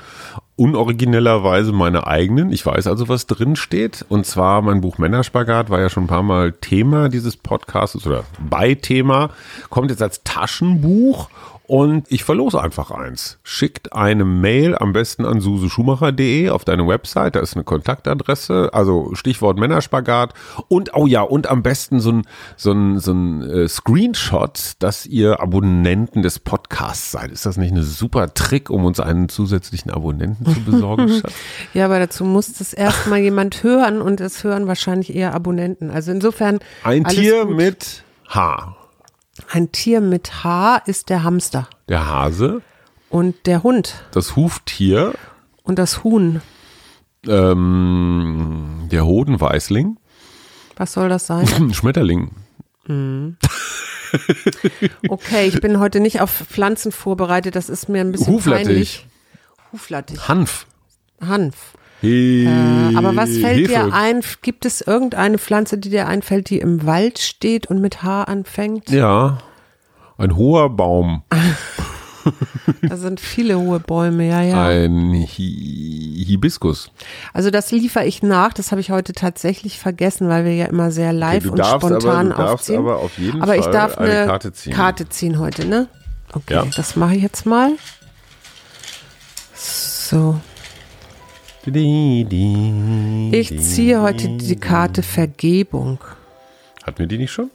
Unoriginellerweise 0.56 1.72
meine 1.72 2.06
eigenen. 2.06 2.52
Ich 2.52 2.64
weiß 2.64 2.86
also, 2.86 3.10
was 3.10 3.26
drin 3.26 3.56
steht. 3.56 4.06
Und 4.08 4.26
zwar 4.26 4.62
mein 4.62 4.82
Buch 4.82 5.00
Männerspagat 5.00 5.70
war 5.70 5.80
ja 5.80 5.90
schon 5.90 6.04
ein 6.04 6.08
paar 6.08 6.22
Mal 6.22 6.52
Thema 6.52 7.10
dieses 7.10 7.38
Podcasts 7.38 8.06
oder 8.06 8.24
bei 8.40 8.76
Thema. 8.76 9.32
Kommt 9.70 9.90
jetzt 9.90 10.04
als 10.04 10.24
Taschenbuch 10.24 11.30
und 11.74 12.06
ich 12.10 12.24
verlose 12.24 12.62
einfach 12.62 12.92
eins. 12.92 13.40
Schickt 13.42 13.94
eine 13.94 14.26
Mail 14.26 14.78
am 14.78 14.94
besten 14.94 15.26
an 15.26 15.42
suseschumacher.de 15.42 16.52
auf 16.52 16.66
deine 16.66 16.88
Website. 16.88 17.36
Da 17.36 17.40
ist 17.40 17.56
eine 17.56 17.64
Kontaktadresse, 17.64 18.70
also 18.74 19.16
Stichwort 19.16 19.58
Männerspagat. 19.58 20.36
Und, 20.68 20.94
oh 20.94 21.08
ja, 21.08 21.22
und 21.24 21.50
am 21.50 21.64
besten 21.64 22.00
so 22.00 22.12
ein, 22.12 22.28
so 22.58 22.74
ein, 22.74 23.00
so 23.00 23.12
ein 23.14 23.42
äh, 23.42 23.68
Screenshot, 23.68 24.74
dass 24.78 25.08
ihr 25.08 25.40
Abonnenten 25.40 26.22
des 26.22 26.38
Podcasts 26.38 27.10
seid. 27.10 27.32
Ist 27.32 27.48
das 27.48 27.58
nicht 27.58 27.74
ein 27.74 27.82
super 27.82 28.36
Trick, 28.36 28.70
um 28.70 28.86
uns 28.86 29.00
einen 29.00 29.28
zusätzlichen 29.28 29.90
Abonnenten 29.90 30.46
zu 30.46 30.60
besorgen, 30.64 31.10
Schatz? 31.22 31.34
ja, 31.74 31.86
aber 31.86 31.98
dazu 31.98 32.24
muss 32.24 32.54
das 32.54 32.74
erstmal 32.74 33.18
jemand 33.18 33.64
hören 33.64 34.00
und 34.00 34.22
es 34.22 34.44
hören 34.44 34.68
wahrscheinlich 34.68 35.16
eher 35.16 35.34
Abonnenten. 35.34 35.90
Also 35.90 36.12
insofern. 36.12 36.60
Ein 36.84 37.06
Tier 37.06 37.48
gut. 37.48 37.56
mit 37.56 38.04
H. 38.30 38.76
Ein 39.54 39.72
Tier 39.72 40.02
mit 40.02 40.44
H 40.44 40.78
ist 40.88 41.10
der 41.10 41.22
Hamster. 41.24 41.70
Der 41.88 42.08
Hase? 42.08 42.64
Und 43.12 43.46
der 43.46 43.62
Hund 43.62 44.04
Das 44.12 44.36
Huftier, 44.36 45.14
und 45.62 45.78
das 45.78 46.04
Huhn. 46.04 46.42
ähm, 47.28 48.88
der 48.92 49.06
Hodenweißling, 49.06 49.98
Was 50.76 50.94
soll 50.94 51.08
das 51.08 51.28
sein? 51.28 51.46
Schmetterling. 51.76 52.32
Okay, 55.08 55.46
ich 55.46 55.62
bin 55.62 55.80
heute 55.80 56.00
nicht 56.00 56.20
auf 56.22 56.32
Pflanzen 56.32 56.92
vorbereitet. 56.92 57.56
Das 57.56 57.70
ist 57.70 57.90
mir 57.90 58.02
ein 58.02 58.12
bisschen 58.12 58.34
Huflattich. 58.34 58.66
peinlich. 58.66 59.08
Huflattich. 59.72 60.28
Hanf. 60.28 60.66
Hanf. 61.22 61.76
He 62.04 62.46
Äh, 62.46 62.96
aber 62.98 63.16
was 63.16 63.38
fällt 63.38 63.60
Hefe. 63.60 63.68
dir 63.70 63.94
ein? 63.94 64.22
Gibt 64.42 64.66
es 64.66 64.82
irgendeine 64.82 65.38
Pflanze, 65.38 65.78
die 65.78 65.90
dir 65.90 66.06
einfällt, 66.08 66.50
die 66.50 66.60
im 66.60 66.86
Wald 66.86 67.18
steht 67.20 67.68
und 67.68 67.80
mit 67.80 68.04
H 68.04 68.24
anfängt? 68.26 68.90
Ja, 68.90 69.38
ein 70.18 70.36
hoher 70.36 70.70
Baum, 70.70 71.24
Da 72.82 72.96
sind 72.96 73.20
viele 73.20 73.60
hohe 73.60 73.80
Bäume, 73.82 74.28
ja, 74.30 74.42
ja. 74.42 74.66
ein 74.68 75.12
Hi 75.14 76.24
Hibiskus. 76.26 76.92
Also 77.34 77.50
das 77.52 77.72
liefere 77.72 78.06
ich 78.06 78.24
nach. 78.24 78.54
Das 78.54 78.72
habe 78.72 78.80
ich 78.80 78.92
heute 78.92 79.12
tatsächlich 79.12 79.78
vergessen, 79.80 80.30
weil 80.30 80.46
wir 80.46 80.56
ja 80.56 80.66
immer 80.68 80.90
sehr 80.92 81.12
live 81.12 81.44
du 81.44 81.52
und 81.52 81.60
darfst 81.60 81.74
aber- 81.86 82.00
spontan 82.00 82.30
du 82.30 82.36
darfst 82.36 82.54
aufziehen. 82.54 82.78
aber 82.80 83.00
auf 83.00 83.18
jeden 83.18 83.42
aber 83.42 83.58
ich 83.58 83.64
Fall 83.64 83.74
darf 83.74 83.98
eine 83.98 84.10
eine 84.12 84.26
Karte 84.28 84.54
ziehen. 84.54 84.74
Karte 84.74 85.10
ziehen 85.10 85.38
heute, 85.40 85.66
ne? 85.66 85.88
Okay, 86.34 86.54
Ja. 86.54 86.66
das 86.76 86.96
mache 86.96 87.16
ich 87.16 87.24
jetzt 87.24 87.46
mal. 87.46 87.72
So, 89.54 90.40
ich 93.32 93.60
ziehe 93.62 94.02
heute 94.02 94.28
die 94.38 94.56
Karte 94.56 95.02
Vergebung. 95.04 96.00
Hatten 96.84 97.00
wir 97.00 97.08
die 97.08 97.18
nicht 97.18 97.32
schon? 97.32 97.50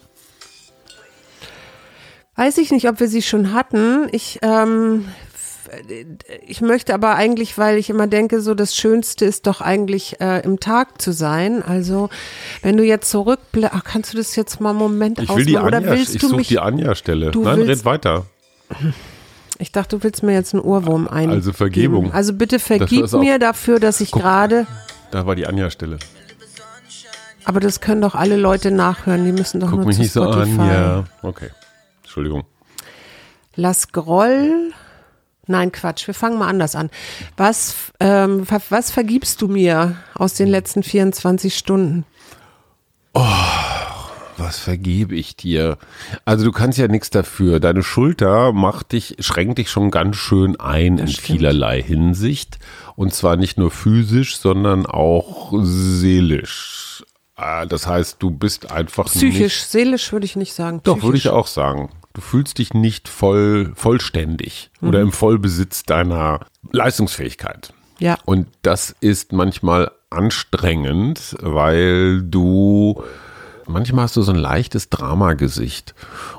Weiß 2.37 2.57
ich 2.59 2.71
nicht, 2.71 2.89
ob 2.89 3.01
wir 3.01 3.09
sie 3.09 3.21
schon 3.23 3.53
hatten. 3.53 4.09
Ich, 4.13 4.39
ähm, 4.43 5.07
ich 6.47 6.61
möchte 6.61 6.95
aber 6.95 7.17
eigentlich, 7.17 7.59
weil 7.59 7.77
ich 7.79 7.91
immer 7.91 8.07
denke, 8.07 8.41
so 8.41 8.55
das 8.55 8.75
Schönste 8.77 9.25
ist 9.25 9.47
doch 9.47 9.61
eigentlich 9.61 10.21
äh, 10.21 10.41
im 10.45 10.61
Tag 10.61 11.03
zu 11.03 11.13
sein. 11.13 11.63
Also 11.63 12.09
wenn 12.63 12.77
du 12.77 12.85
jetzt 12.85 13.11
zurückblickst, 13.11 13.85
kannst 13.85 14.13
du 14.15 14.17
das 14.19 14.37
jetzt 14.37 14.61
mal 14.61 14.71
einen 14.71 14.79
Moment 14.79 15.19
Ich 15.19 15.29
will 15.35 15.45
die 15.45 15.57
ausmachen? 15.59 15.67
Oder 15.69 15.77
Anja, 15.79 15.91
willst 15.91 16.15
ich 16.15 16.21
du 16.21 16.29
suche 16.29 16.37
mich? 16.39 16.49
die 16.49 16.61
Anja-Stelle. 16.61 17.33
Nein, 17.35 17.57
willst- 17.59 17.69
red 17.69 17.85
weiter. 17.85 18.27
Ich 19.59 19.73
dachte, 19.73 19.97
du 19.97 20.05
willst 20.05 20.23
mir 20.23 20.33
jetzt 20.33 20.55
einen 20.55 20.63
Ohrwurm 20.63 21.09
ein. 21.09 21.31
Also 21.31 21.53
Vergebung. 21.53 22.13
Also 22.13 22.33
bitte 22.33 22.59
vergib 22.59 23.13
mir 23.13 23.39
dafür, 23.39 23.81
dass 23.81 24.01
ich 24.01 24.13
gerade. 24.13 24.67
Da 25.11 25.27
war 25.27 25.35
die 25.35 25.47
Anja-Stelle. 25.47 25.99
Aber 27.45 27.61
das 27.61 27.81
können 27.81 28.03
doch 28.03 28.15
alle 28.15 28.37
Leute 28.37 28.71
nachhören. 28.71 29.25
Die 29.25 29.33
müssen 29.33 29.59
doch 29.59 29.71
Guck 29.71 29.79
nur 29.79 29.87
mich 29.87 29.97
zu 29.97 30.03
nicht 30.03 30.13
so 30.13 30.23
Spotify. 30.23 30.61
an. 30.61 30.69
Ja, 30.69 31.05
okay. 31.23 31.49
Entschuldigung. 32.03 32.45
Las 33.55 33.91
Groll. 33.91 34.73
Nein, 35.47 35.73
Quatsch. 35.73 36.07
Wir 36.07 36.15
fangen 36.15 36.39
mal 36.39 36.49
anders 36.49 36.77
an. 36.77 36.91
Was, 37.37 37.75
ähm, 38.01 38.47
was 38.69 38.91
vergibst 38.91 39.41
du 39.41 39.49
mir 39.49 39.97
aus 40.15 40.35
den 40.35 40.49
letzten 40.49 40.83
24 40.83 41.57
Stunden? 41.57 42.05
Was 44.49 44.59
vergebe 44.61 45.15
ich 45.15 45.37
dir? 45.37 45.77
Also 46.25 46.47
du 46.47 46.53
kannst 46.53 46.79
ja 46.79 46.89
nichts 46.89 47.11
dafür. 47.11 47.61
Deine 47.61 47.83
Schulter 47.83 48.55
macht 48.55 48.93
dich, 48.93 49.17
schränkt 49.19 49.59
dich 49.59 49.71
schon 49.71 49.91
ganz 49.91 50.17
schön 50.17 50.59
ein 50.59 50.97
in 50.97 51.07
stimmt. 51.07 51.27
vielerlei 51.27 51.83
Hinsicht. 51.83 52.59
Und 52.97 53.13
zwar 53.13 53.37
nicht 53.37 53.59
nur 53.59 53.71
physisch, 53.71 54.39
sondern 54.39 54.87
auch 54.87 55.53
seelisch. 55.61 57.05
Ah, 57.37 57.67
Das 57.67 57.87
heißt, 57.87 58.17
du 58.21 58.31
bist 58.31 58.73
einfach 58.73 59.05
Psychisch, 59.05 59.39
nicht, 59.39 59.67
seelisch 59.67 60.13
würde 60.13 60.25
ich 60.25 60.35
nicht 60.35 60.55
sagen. 60.55 60.81
Doch, 60.83 61.03
würde 61.03 61.19
ich 61.19 61.29
auch 61.29 61.47
sagen. 61.47 61.91
Du 62.15 62.23
fühlst 62.23 62.57
dich 62.57 62.73
nicht 62.73 63.07
voll, 63.07 63.73
vollständig 63.75 64.71
oder 64.81 65.03
im 65.03 65.13
Vollbesitz 65.13 65.83
deiner 65.83 66.41
Leistungsfähigkeit. 66.73 67.75
Ja. 67.99 68.17
Und 68.25 68.47
das 68.63 68.97
ist 69.01 69.35
manchmal 69.35 69.91
anstrengend, 70.09 71.37
weil 71.41 72.23
du 72.23 73.03
manchmal 73.69 74.05
hast 74.05 74.17
du 74.17 74.23
so 74.23 74.33
ein 74.33 74.39
leichtes 74.39 74.91
Dramagesicht. 74.91 75.95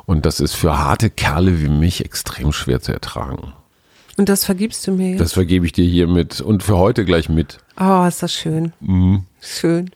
Und 0.05 0.25
das 0.25 0.39
ist 0.39 0.55
für 0.55 0.79
harte 0.79 1.09
Kerle 1.09 1.61
wie 1.61 1.69
mich 1.69 2.03
extrem 2.03 2.51
schwer 2.51 2.81
zu 2.81 2.91
ertragen. 2.91 3.53
Und 4.17 4.27
das 4.27 4.43
vergibst 4.43 4.85
du 4.85 4.91
mir 4.91 5.11
jetzt? 5.11 5.21
Das 5.21 5.33
vergebe 5.33 5.65
ich 5.65 5.71
dir 5.71 5.85
hiermit 5.85 6.41
und 6.41 6.63
für 6.63 6.77
heute 6.77 7.05
gleich 7.05 7.29
mit. 7.29 7.59
Oh, 7.79 8.05
ist 8.05 8.21
das 8.21 8.33
schön. 8.33 8.73
Mhm. 8.81 9.23
Schön. 9.39 9.91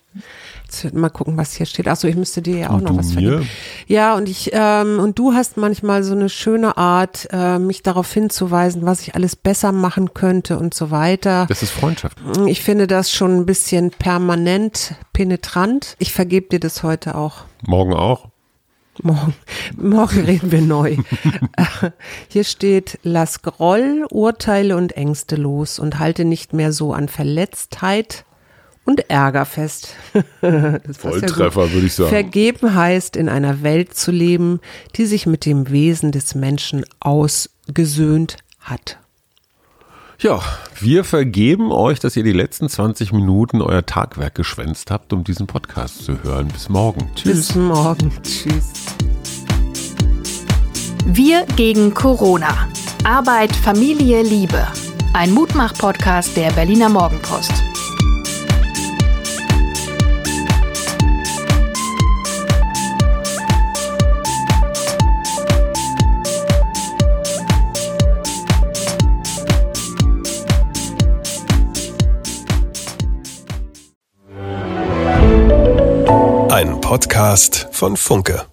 Jetzt 0.82 0.96
mal 0.96 1.10
gucken, 1.10 1.38
was 1.38 1.54
hier 1.54 1.66
steht. 1.66 1.88
Achso, 1.88 2.08
ich 2.08 2.16
müsste 2.16 2.42
dir 2.42 2.58
ja 2.58 2.70
auch 2.72 2.76
Und 2.76 2.84
noch 2.86 2.92
du 2.92 2.98
was 2.98 3.14
mir? 3.14 3.30
vergeben. 3.30 3.50
Ja, 3.88 4.16
und 4.16 4.28
ich, 4.28 4.50
ähm, 4.54 5.00
und 5.00 5.20
du 5.20 5.34
hast 5.34 5.58
manchmal 5.58 6.04
so 6.04 6.14
eine 6.14 6.30
schöne 6.30 6.78
Art, 6.78 7.28
äh, 7.32 7.60
mich 7.60 7.84
darauf 7.84 8.12
hinzuweisen, 8.12 8.86
was 8.86 9.02
ich 9.02 9.14
alles 9.16 9.36
besser 9.36 9.72
machen 9.72 10.14
könnte 10.14 10.58
und 10.58 10.74
so 10.74 10.90
weiter. 10.90 11.46
Das 11.48 11.62
ist 11.62 11.72
Freundschaft. 11.72 12.18
Ich 12.48 12.62
finde 12.62 12.88
das 12.88 13.12
schon 13.12 13.38
ein 13.38 13.46
bisschen 13.46 13.92
permanent 13.92 14.96
penetrant. 15.14 15.96
Ich 16.00 16.12
vergebe 16.14 16.48
dir 16.50 16.60
das 16.60 16.82
heute 16.82 17.16
auch. 17.16 17.44
Morgen 17.66 17.94
auch. 17.94 18.30
Morgen, 19.02 19.34
morgen 19.76 20.22
reden 20.24 20.52
wir 20.52 20.62
neu. 20.62 20.98
Hier 22.28 22.44
steht, 22.44 23.00
lass 23.02 23.42
Groll, 23.42 24.06
Urteile 24.12 24.78
und 24.78 24.96
Ängste 24.96 25.36
los 25.36 25.80
und 25.80 25.98
halte 25.98 26.26
nicht 26.26 26.54
mehr 26.54 26.72
so 26.72 26.94
an 26.94 27.08
Verletztheit 27.10 28.26
und 28.86 29.10
Ärger 29.10 29.46
fest. 29.46 29.96
Das 30.42 30.98
Volltreffer, 30.98 31.72
würde 31.72 31.88
ich 31.88 31.94
sagen. 31.94 32.10
Vergeben 32.10 32.76
heißt, 32.76 33.16
in 33.16 33.30
einer 33.30 33.64
Welt 33.64 33.94
zu 33.96 34.12
leben, 34.12 34.60
die 34.96 35.06
sich 35.06 35.26
mit 35.26 35.46
dem 35.46 35.70
Wesen 35.70 36.12
des 36.12 36.36
Menschen 36.36 36.86
ausgesöhnt 37.00 38.38
hat. 38.60 38.98
Ja, 40.20 40.42
wir 40.80 41.04
vergeben 41.04 41.72
euch, 41.72 42.00
dass 42.00 42.16
ihr 42.16 42.24
die 42.24 42.32
letzten 42.32 42.70
20 42.70 43.12
Minuten 43.12 43.62
euer 43.62 43.86
Tagwerk 43.86 44.36
geschwänzt 44.36 44.92
habt, 44.92 45.12
um 45.12 45.24
diesen 45.24 45.48
Podcast 45.48 46.06
zu 46.06 46.24
hören. 46.24 46.48
Bis 46.48 46.70
morgen. 46.70 47.10
Tschüss. 47.16 47.48
Bis 47.48 47.56
morgen. 47.56 48.12
Tschüss. 48.24 48.72
Wir 51.06 51.46
gegen 51.58 51.94
Corona. 51.94 52.70
Arbeit, 53.04 53.54
Familie, 53.54 54.22
Liebe. 54.24 54.66
Ein 55.14 55.32
Mutmach-Podcast 55.32 56.38
der 56.38 56.52
Berliner 56.52 56.90
Morgenpost. 56.90 57.73
Podcast 76.94 77.70
von 77.72 77.98
Funke. 77.98 78.53